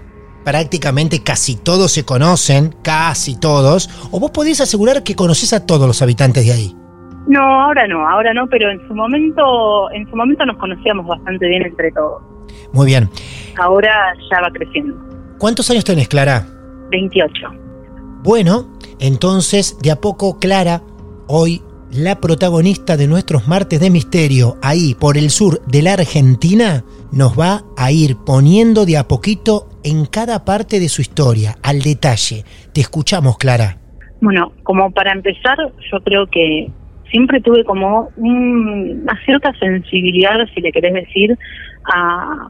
[0.45, 5.87] prácticamente casi todos se conocen, casi todos, o vos podés asegurar que conoces a todos
[5.87, 6.77] los habitantes de ahí.
[7.29, 11.47] No, ahora no, ahora no, pero en su momento, en su momento nos conocíamos bastante
[11.47, 12.23] bien entre todos.
[12.73, 13.09] Muy bien.
[13.61, 14.97] Ahora ya va creciendo.
[15.39, 16.47] ¿Cuántos años tenés, Clara?
[16.91, 17.68] 28.
[18.23, 18.67] Bueno,
[18.99, 20.83] entonces de a poco Clara,
[21.29, 21.63] hoy
[21.93, 27.39] la protagonista de nuestros martes de misterio, ahí por el sur de la Argentina, nos
[27.39, 32.43] va a ir poniendo de a poquito en cada parte de su historia, al detalle.
[32.75, 33.79] Te escuchamos, Clara.
[34.21, 35.57] Bueno, como para empezar,
[35.91, 36.71] yo creo que
[37.13, 41.39] siempre tuve como una cierta sensibilidad, si le querés decir,
[41.85, 42.49] a,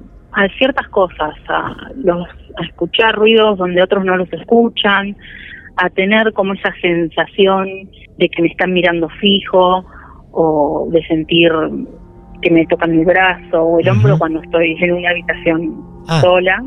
[0.57, 5.15] ciertas cosas, a, los, a escuchar ruidos donde otros no los escuchan,
[5.79, 7.69] a tener como esa sensación
[8.19, 9.85] de que me están mirando fijo
[10.33, 11.51] o de sentir
[12.43, 16.21] que me tocan mi brazo o el hombro cuando estoy en una habitación ah.
[16.21, 16.63] sola.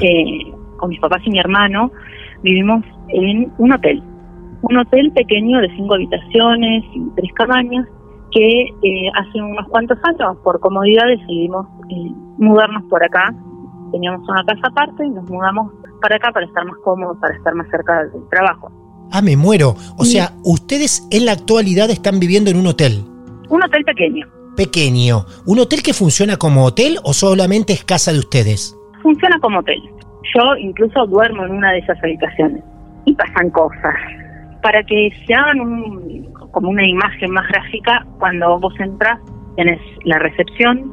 [0.00, 1.90] Eh, con mis papás y mi hermano
[2.42, 4.02] vivimos en un hotel,
[4.62, 7.86] un hotel pequeño de cinco habitaciones y tres cabañas
[8.32, 13.32] que eh, hace unos cuantos años por comodidad decidimos eh, mudarnos por acá.
[13.92, 15.72] Teníamos una casa aparte y nos mudamos
[16.04, 18.70] para acá para estar más cómodos, para estar más cerca del trabajo.
[19.10, 19.74] Ah, me muero.
[19.96, 23.02] O sea, ustedes en la actualidad están viviendo en un hotel.
[23.48, 24.26] Un hotel pequeño.
[24.54, 25.24] Pequeño.
[25.46, 28.76] ¿Un hotel que funciona como hotel o solamente es casa de ustedes?
[29.02, 29.80] Funciona como hotel.
[30.34, 32.62] Yo incluso duermo en una de esas habitaciones.
[33.06, 33.94] Y pasan cosas.
[34.60, 39.18] Para que se hagan un, como una imagen más gráfica, cuando vos entras,
[39.56, 40.92] tenés la recepción,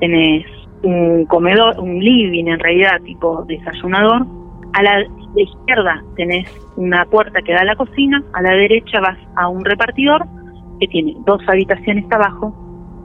[0.00, 0.44] tenés
[0.82, 4.26] un comedor, un living en realidad, tipo desayunador.
[4.72, 5.04] A la
[5.36, 9.64] izquierda tenés una puerta que da a la cocina, a la derecha vas a un
[9.64, 10.24] repartidor
[10.78, 12.54] que tiene dos habitaciones abajo,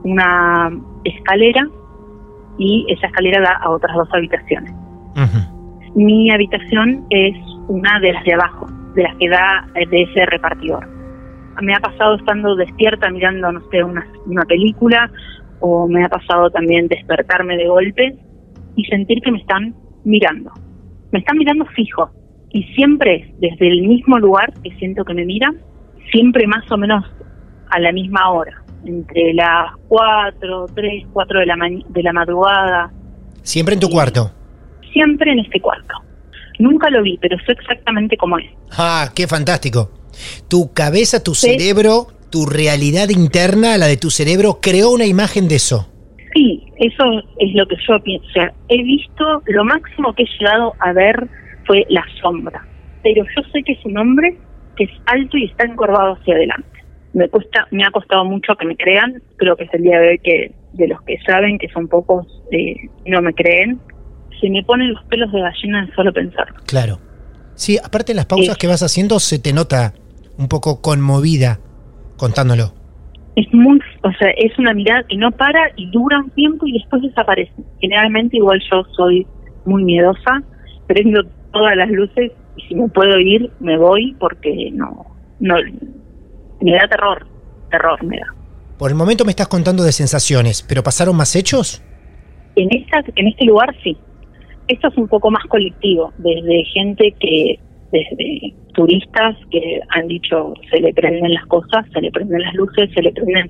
[0.03, 0.72] una
[1.03, 1.68] escalera
[2.57, 4.74] y esa escalera da a otras dos habitaciones.
[5.95, 7.36] Mi habitación es
[7.68, 10.88] una de las de abajo, de las que da de ese repartidor.
[11.61, 15.09] Me ha pasado estando despierta mirando, no sé, una, una película
[15.61, 18.16] o me ha pasado también despertarme de golpe
[18.76, 20.51] y sentir que me están mirando.
[21.16, 22.11] Me están mirando fijo
[22.51, 25.55] y siempre desde el mismo lugar que siento que me miran,
[26.11, 27.05] siempre más o menos
[27.70, 31.55] a la misma hora, entre las 4, 3, 4 de la,
[31.88, 32.91] de la madrugada.
[33.43, 34.30] ¿Siempre en tu cuarto?
[34.91, 35.93] Siempre en este cuarto.
[36.59, 38.51] Nunca lo vi, pero sé exactamente cómo es.
[38.78, 39.91] Ah, qué fantástico.
[40.49, 45.55] Tu cabeza, tu cerebro, tu realidad interna, la de tu cerebro, creó una imagen de
[45.55, 45.89] eso.
[46.34, 47.03] Sí, eso
[47.39, 48.28] es lo que yo pienso.
[48.28, 51.28] O sea, he visto, lo máximo que he llegado a ver
[51.65, 52.65] fue la sombra.
[53.03, 54.38] Pero yo sé que es un hombre
[54.76, 56.67] que es alto y está encorvado hacia adelante.
[57.13, 59.21] Me cuesta, me ha costado mucho que me crean.
[59.38, 62.28] Creo que es el día de hoy que de los que saben, que son pocos,
[62.51, 63.80] eh, no me creen.
[64.41, 66.53] Se me ponen los pelos de gallina de solo pensar.
[66.65, 66.99] Claro.
[67.55, 69.93] Sí, aparte en las pausas que vas haciendo se te nota
[70.38, 71.59] un poco conmovida
[72.17, 72.73] contándolo.
[73.38, 76.73] Es muy, o sea, es una mirada que no para y dura un tiempo y
[76.73, 77.53] después desaparece.
[77.81, 79.25] Generalmente igual yo soy
[79.65, 80.43] muy miedosa,
[80.85, 85.07] prendo todas las luces y si me puedo ir me voy porque no
[85.39, 85.55] no
[86.61, 87.25] me da terror,
[87.71, 88.27] terror me da.
[88.77, 91.81] Por el momento me estás contando de sensaciones, pero pasaron más hechos?
[92.55, 93.97] En esta en este lugar sí.
[94.67, 97.59] Esto es un poco más colectivo, desde gente que
[97.95, 102.89] desde turistas que han dicho se le prenden las cosas, se le prenden las luces,
[102.93, 103.49] se le prenden...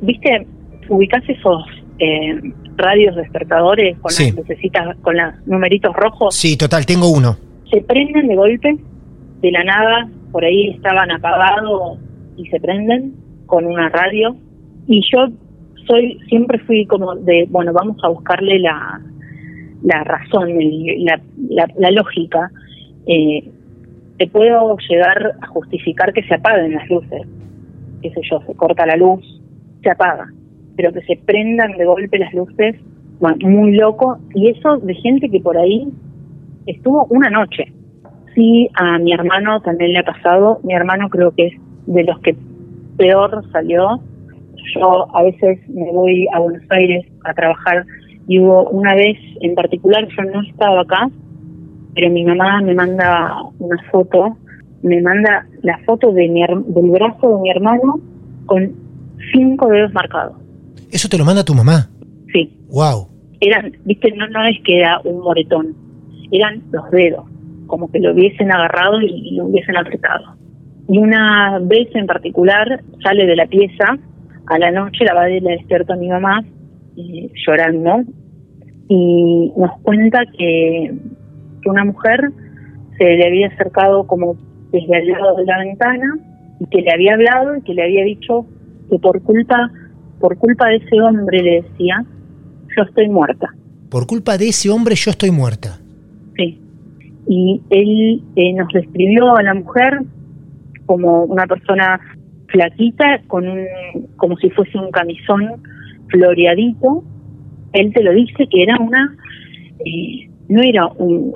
[0.00, 0.46] ¿Viste?
[0.88, 1.64] Ubicás esos
[1.98, 2.40] eh,
[2.76, 4.26] radios despertadores con Sí.
[4.26, 6.34] las lucecitas, con los numeritos rojos.
[6.34, 7.36] Sí, total, tengo uno.
[7.70, 8.76] Se prenden de golpe,
[9.40, 11.98] de la nada, por ahí estaban apagados
[12.36, 13.12] y se prenden
[13.46, 14.36] con una radio.
[14.86, 15.28] Y yo
[15.86, 19.00] soy siempre fui como de, bueno, vamos a buscarle la,
[19.82, 21.20] la razón, el- la,
[21.50, 22.50] la, la lógica.
[23.06, 23.42] Eh,
[24.18, 27.22] te puedo llegar a justificar que se apaguen las luces,
[28.02, 29.22] qué sé yo, se corta la luz,
[29.82, 30.26] se apaga,
[30.76, 32.76] pero que se prendan de golpe las luces,
[33.20, 35.88] bueno, muy loco, y eso de gente que por ahí
[36.66, 37.72] estuvo una noche.
[38.34, 41.54] Sí, a mi hermano también le ha pasado, mi hermano creo que es
[41.86, 42.36] de los que
[42.96, 44.00] peor salió.
[44.74, 47.84] Yo a veces me voy a Buenos Aires a trabajar
[48.26, 51.10] y hubo una vez en particular, yo no estaba acá,
[51.94, 54.36] pero mi mamá me manda una foto,
[54.82, 58.00] me manda la foto de mi, del brazo de mi hermano
[58.46, 58.72] con
[59.32, 60.36] cinco dedos marcados.
[60.90, 61.88] Eso te lo manda tu mamá.
[62.32, 63.08] Sí, Wow.
[63.40, 65.74] eran, viste, no, no es que era un moretón,
[66.32, 67.24] eran los dedos,
[67.66, 70.34] como que lo hubiesen agarrado y, y lo hubiesen apretado.
[70.88, 73.96] Y una vez en particular sale de la pieza,
[74.46, 76.44] a la noche la va y le despierta a mi mamá
[76.96, 78.02] eh, llorando
[78.88, 80.92] y nos cuenta que,
[81.64, 82.30] que una mujer
[82.98, 84.36] se le había acercado como
[84.70, 86.18] desde al lado de la ventana
[86.60, 88.46] y que le había hablado y que le había dicho
[88.90, 89.70] que por culpa
[90.20, 92.04] por culpa de ese hombre le decía
[92.76, 93.48] yo estoy muerta
[93.90, 95.78] Por culpa de ese hombre yo estoy muerta.
[96.36, 96.60] sí.
[97.26, 100.00] Y él eh, nos describió a la mujer
[100.84, 101.98] como una persona
[102.48, 103.64] flaquita con un,
[104.16, 105.62] como si fuese un camisón
[106.08, 107.02] floreadito.
[107.72, 109.16] Él te lo dice que era una
[109.86, 111.32] eh, no era un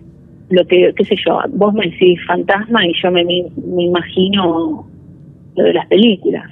[0.51, 4.86] lo que qué sé yo vos me decís fantasma y yo me, me imagino
[5.57, 6.51] lo de las películas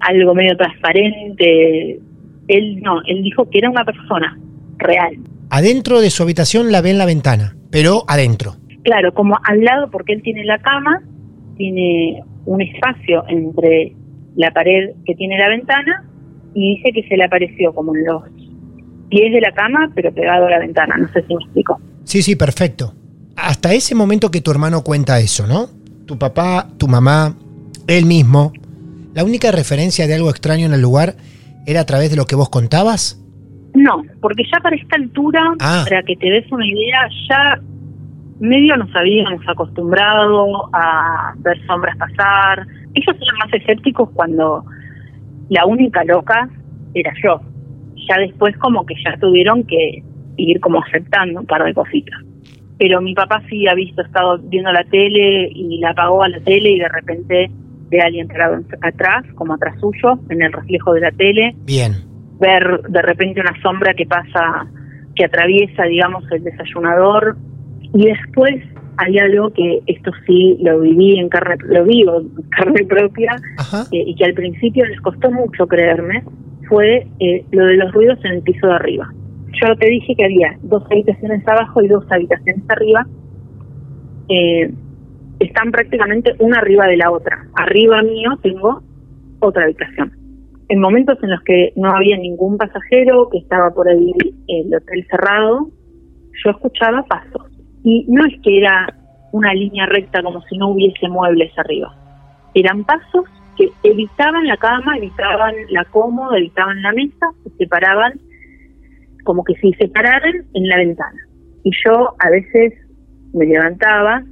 [0.00, 2.00] algo medio transparente
[2.48, 4.38] él no él dijo que era una persona
[4.78, 5.16] real
[5.54, 8.54] Adentro de su habitación la ve en la ventana, pero adentro.
[8.84, 11.02] Claro, como al lado, porque él tiene la cama,
[11.58, 13.92] tiene un espacio entre
[14.34, 16.08] la pared que tiene la ventana
[16.54, 18.22] y dice que se le apareció como en los
[19.10, 20.96] pies de la cama, pero pegado a la ventana.
[20.96, 21.78] No sé si me explico.
[22.04, 22.94] Sí, sí, perfecto.
[23.36, 25.66] Hasta ese momento que tu hermano cuenta eso, ¿no?
[26.06, 27.34] Tu papá, tu mamá,
[27.86, 28.52] él mismo.
[29.14, 31.14] La única referencia de algo extraño en el lugar
[31.66, 33.18] era a través de lo que vos contabas.
[33.74, 35.84] No, porque ya para esta altura, Ah.
[35.88, 37.60] para que te des una idea, ya
[38.40, 42.66] medio nos habíamos acostumbrado a ver sombras pasar.
[42.94, 44.64] Ellos eran más escépticos cuando
[45.48, 46.48] la única loca
[46.94, 47.40] era yo.
[48.08, 50.02] Ya después como que ya tuvieron que
[50.36, 52.18] ir como aceptando un par de cositas.
[52.82, 56.40] Pero mi papá sí ha visto, estado viendo la tele y la apagó a la
[56.40, 57.48] tele y de repente
[57.88, 61.92] ve a alguien parado atrás, como atrás suyo, en el reflejo de la tele Bien.
[62.40, 64.66] ver de repente una sombra que pasa,
[65.14, 67.36] que atraviesa, digamos, el desayunador.
[67.94, 68.60] Y después
[68.96, 73.36] hay algo que esto sí lo viví en carne, lo vivo en carne propia,
[73.92, 76.24] eh, y que al principio les costó mucho creerme,
[76.68, 79.08] fue eh, lo de los ruidos en el piso de arriba.
[79.60, 83.06] Yo te dije que había dos habitaciones abajo y dos habitaciones arriba.
[84.28, 84.72] Eh,
[85.40, 87.46] están prácticamente una arriba de la otra.
[87.54, 88.82] Arriba mío tengo
[89.40, 90.22] otra habitación
[90.72, 94.10] en momentos en los que no había ningún pasajero, que estaba por ahí
[94.48, 95.68] el hotel cerrado,
[96.42, 97.46] yo escuchaba pasos.
[97.84, 98.94] Y no es que era
[99.32, 101.94] una línea recta como si no hubiese muebles arriba.
[102.54, 103.26] Eran pasos
[103.58, 108.14] que evitaban la cama, evitaban la cómoda, evitaban la mesa, se separaban
[109.24, 111.18] como que si se pararan en la ventana.
[111.64, 112.72] Y yo a veces
[113.34, 114.22] me levantaba,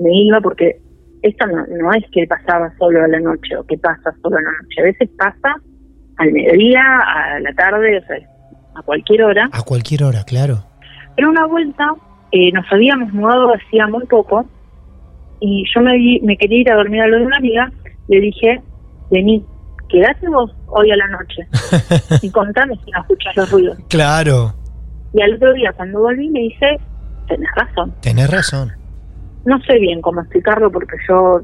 [0.00, 0.78] me iba porque
[1.22, 4.42] esto no, no es que pasaba solo a la noche o que pasa solo a
[4.42, 5.54] la noche, a veces pasa
[6.18, 8.16] al mediodía, a la tarde, o sea,
[8.74, 9.48] a cualquier hora.
[9.52, 10.64] A cualquier hora, claro.
[11.16, 11.94] Pero una vuelta
[12.32, 14.44] eh, nos habíamos mudado hacía muy poco
[15.40, 17.70] y yo me, vi- me quería ir a dormir a lo de una amiga,
[18.08, 18.60] le dije,
[19.10, 19.44] vení,
[19.92, 21.46] quedate vos hoy a la noche
[22.22, 23.78] y contame si no escuchas los ruidos.
[23.88, 24.54] Claro.
[25.12, 26.80] Y al otro día cuando volví me dice,
[27.28, 27.92] tenés razón.
[28.00, 28.72] Tenés razón.
[29.44, 31.40] No sé bien cómo explicarlo porque yo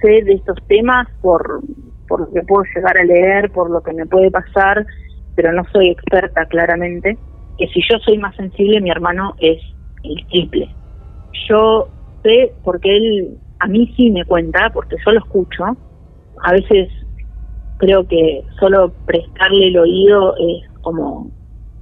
[0.00, 1.60] sé de estos temas por,
[2.08, 4.86] por lo que puedo llegar a leer, por lo que me puede pasar,
[5.34, 7.18] pero no soy experta claramente.
[7.58, 9.60] Que si yo soy más sensible, mi hermano es
[10.02, 10.74] el triple.
[11.48, 11.88] Yo
[12.22, 15.64] sé porque él a mí sí me cuenta, porque yo lo escucho.
[16.42, 16.88] A veces
[17.78, 21.30] creo que solo prestarle el oído es como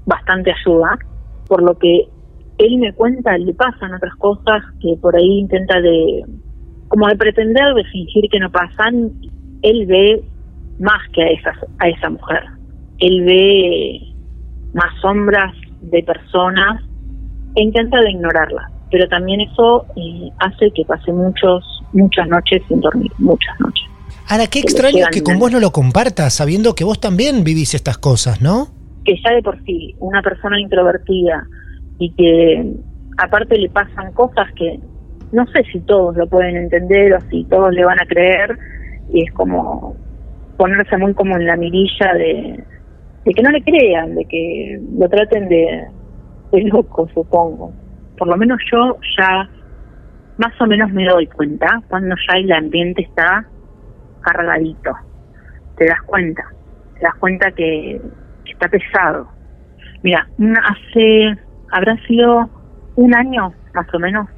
[0.07, 0.99] bastante ayuda,
[1.47, 2.09] por lo que
[2.59, 6.25] él me cuenta, le pasan otras cosas que por ahí intenta de,
[6.89, 9.13] como de pretender, de fingir que no pasan,
[9.63, 10.23] él ve
[10.79, 12.43] más que a, esas, a esa mujer.
[12.99, 14.01] Él ve
[14.73, 16.83] más sombras de personas
[17.57, 18.71] e intenta de ignorarlas.
[18.91, 23.94] Pero también eso eh, hace que pase muchos, muchas noches sin dormir, muchas noches.
[24.29, 27.99] Ahora, qué extraño que con vos no lo compartas, sabiendo que vos también vivís estas
[27.99, 28.69] cosas, ¿no?
[29.05, 31.47] Que ya de por sí, una persona introvertida
[31.99, 32.73] y que
[33.19, 34.81] aparte le pasan cosas que
[35.33, 38.57] no sé si todos lo pueden entender o si todos le van a creer,
[39.13, 39.97] y es como
[40.57, 42.65] ponerse muy como en la mirilla de,
[43.25, 45.85] de que no le crean, de que lo traten de,
[46.53, 47.73] de loco, supongo.
[48.17, 49.49] Por lo menos yo ya
[50.39, 53.47] más o menos me doy cuenta cuando ya el ambiente está
[54.25, 54.93] cargadito.
[55.77, 56.45] Te das cuenta,
[56.95, 58.01] te das cuenta que,
[58.47, 59.29] está pesado.
[60.03, 60.29] Mira,
[60.65, 61.37] hace,
[61.71, 62.49] habrá sido
[62.97, 64.29] un año más o menos,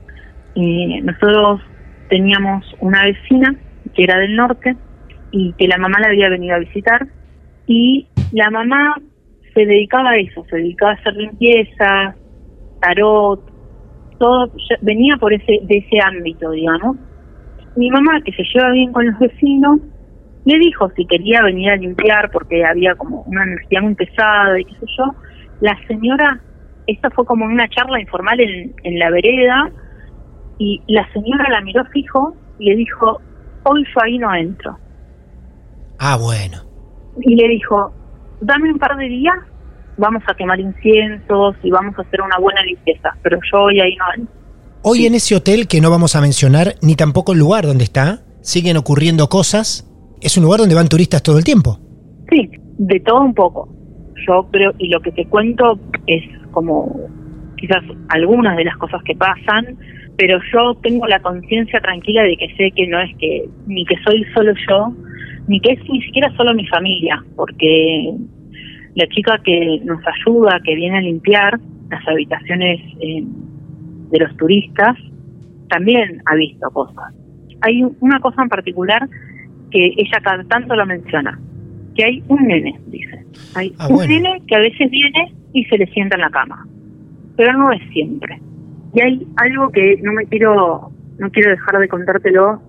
[0.54, 1.60] y nosotros
[2.08, 3.54] teníamos una vecina
[3.94, 4.76] que era del norte
[5.30, 7.06] y que la mamá la había venido a visitar
[7.66, 8.96] y la mamá
[9.52, 12.14] se dedicaba a eso, se dedicaba a hacer limpieza,
[12.80, 13.40] tarot,
[14.18, 14.50] todo
[14.82, 16.96] venía por ese de ese ámbito, digamos.
[17.76, 19.80] Mi mamá, que se lleva bien con los vecinos,
[20.44, 24.64] le dijo si quería venir a limpiar porque había como una energía muy pesada y
[24.64, 25.04] qué sé yo.
[25.60, 26.40] La señora,
[26.86, 29.70] esta fue como una charla informal en, en la vereda
[30.58, 33.20] y la señora la miró fijo y le dijo,
[33.64, 34.78] hoy yo ahí no entro.
[35.98, 36.58] Ah, bueno.
[37.20, 37.92] Y le dijo,
[38.40, 39.36] dame un par de días,
[39.96, 43.96] vamos a quemar inciensos y vamos a hacer una buena limpieza, pero yo hoy ahí
[43.96, 44.34] no entro.
[44.82, 48.20] Hoy en ese hotel que no vamos a mencionar, ni tampoco el lugar donde está,
[48.40, 49.84] siguen ocurriendo cosas.
[50.20, 51.78] Es un lugar donde van turistas todo el tiempo.
[52.30, 52.48] Sí,
[52.78, 53.68] de todo un poco.
[54.26, 56.22] Yo creo, y lo que te cuento es
[56.52, 57.00] como
[57.56, 59.76] quizás algunas de las cosas que pasan,
[60.16, 63.96] pero yo tengo la conciencia tranquila de que sé que no es que ni que
[64.04, 64.94] soy solo yo,
[65.48, 68.14] ni que es ni siquiera solo mi familia, porque
[68.94, 71.58] la chica que nos ayuda, que viene a limpiar
[71.90, 73.24] las habitaciones eh,
[74.10, 74.96] de los turistas,
[75.68, 77.14] también ha visto cosas.
[77.62, 79.08] Hay una cosa en particular
[79.70, 81.38] que ella cada tanto lo menciona,
[81.94, 83.24] que hay un nene, dice.
[83.54, 86.66] Hay ah, un nene que a veces viene y se le sienta en la cama,
[87.36, 88.40] pero no es siempre.
[88.94, 92.60] Y hay algo que no me quiero, no quiero dejar de contártelo,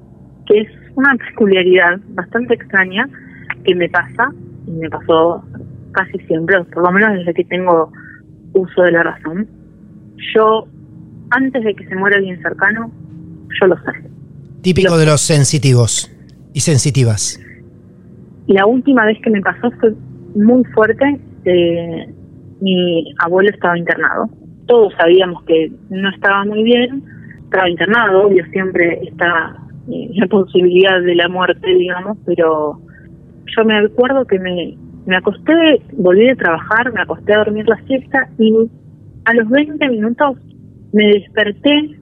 [0.46, 3.08] que es una peculiaridad bastante extraña
[3.64, 4.32] que me pasa,
[4.66, 5.44] y me pasó
[5.92, 7.92] casi siempre, por lo menos desde que tengo
[8.54, 9.48] uso de la razón.
[10.34, 10.68] Yo,
[11.32, 12.92] antes de que se muera alguien cercano,
[13.60, 13.92] yo lo sé.
[14.62, 16.12] Típico de los sensitivos
[16.54, 17.40] y sensitivas.
[18.48, 19.94] La última vez que me pasó fue
[20.36, 21.20] muy fuerte.
[21.46, 22.14] Eh,
[22.62, 24.30] mi abuelo estaba internado
[24.68, 27.04] todos sabíamos que no estaba muy bien,
[27.46, 29.58] estaba internado, obvio siempre está
[29.90, 32.80] eh, la posibilidad de la muerte, digamos, pero
[33.46, 37.82] yo me acuerdo que me, me acosté, volví a trabajar, me acosté a dormir la
[37.86, 38.70] siesta y
[39.26, 40.38] a los 20 minutos
[40.98, 41.96] me desperté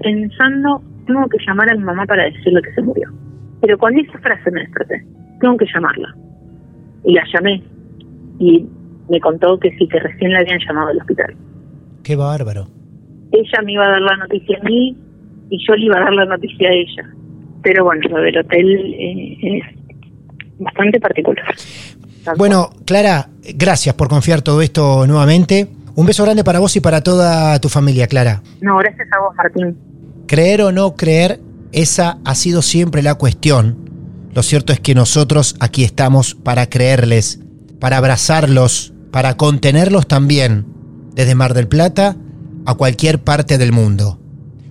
[0.00, 3.10] pensando, tengo que llamar a mi mamá para decirle que se murió.
[3.60, 5.04] Pero con esa frase me desperté,
[5.40, 6.14] tengo que llamarla.
[7.04, 7.62] Y la llamé
[8.38, 8.64] y
[9.08, 11.34] me contó que sí, que recién la habían llamado al hospital.
[12.04, 12.68] Qué bárbaro.
[13.32, 14.96] Ella me iba a dar la noticia a mí
[15.50, 17.10] y yo le iba a dar la noticia a ella.
[17.62, 19.64] Pero bueno, lo del hotel eh, es
[20.60, 21.44] bastante particular.
[22.36, 25.77] Bueno, Clara, gracias por confiar todo esto nuevamente.
[25.98, 28.40] Un beso grande para vos y para toda tu familia, Clara.
[28.60, 29.76] No, gracias a vos, Martín.
[30.28, 31.40] Creer o no creer,
[31.72, 33.90] esa ha sido siempre la cuestión.
[34.32, 37.40] Lo cierto es que nosotros aquí estamos para creerles,
[37.80, 40.66] para abrazarlos, para contenerlos también
[41.16, 42.14] desde Mar del Plata
[42.64, 44.20] a cualquier parte del mundo.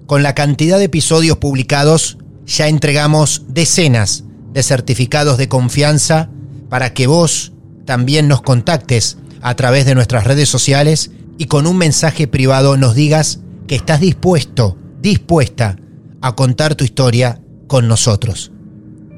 [0.06, 4.24] Con la cantidad de episodios publicados, ya entregamos decenas
[4.54, 6.30] de certificados de confianza
[6.70, 7.52] para que vos
[7.84, 12.96] también nos contactes a través de nuestras redes sociales y con un mensaje privado nos
[12.96, 15.78] digas que estás dispuesto, dispuesta
[16.22, 18.52] a contar tu historia con nosotros.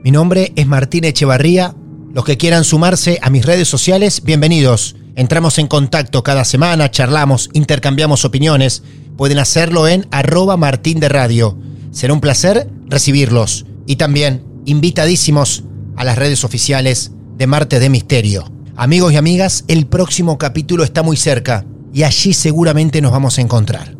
[0.03, 1.75] Mi nombre es Martín Echevarría.
[2.13, 4.95] Los que quieran sumarse a mis redes sociales, bienvenidos.
[5.15, 8.83] Entramos en contacto cada semana, charlamos, intercambiamos opiniones.
[9.17, 11.57] Pueden hacerlo en arroba martín de radio.
[11.91, 13.65] Será un placer recibirlos.
[13.85, 15.63] Y también invitadísimos
[15.95, 18.51] a las redes oficiales de Martes de Misterio.
[18.75, 23.41] Amigos y amigas, el próximo capítulo está muy cerca y allí seguramente nos vamos a
[23.41, 23.95] encontrar.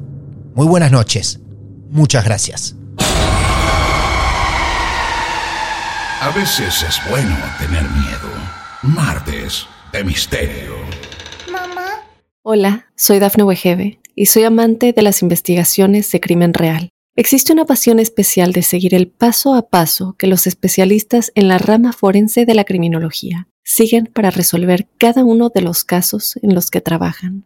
[0.55, 1.39] Muy buenas noches.
[1.89, 2.75] Muchas gracias.
[6.21, 8.29] A veces es bueno tener miedo.
[8.83, 10.75] Martes de Misterio.
[12.43, 16.89] Hola, soy Dafne Wegebe y soy amante de las investigaciones de crimen real.
[17.15, 21.57] Existe una pasión especial de seguir el paso a paso que los especialistas en la
[21.57, 26.71] rama forense de la criminología siguen para resolver cada uno de los casos en los
[26.71, 27.45] que trabajan.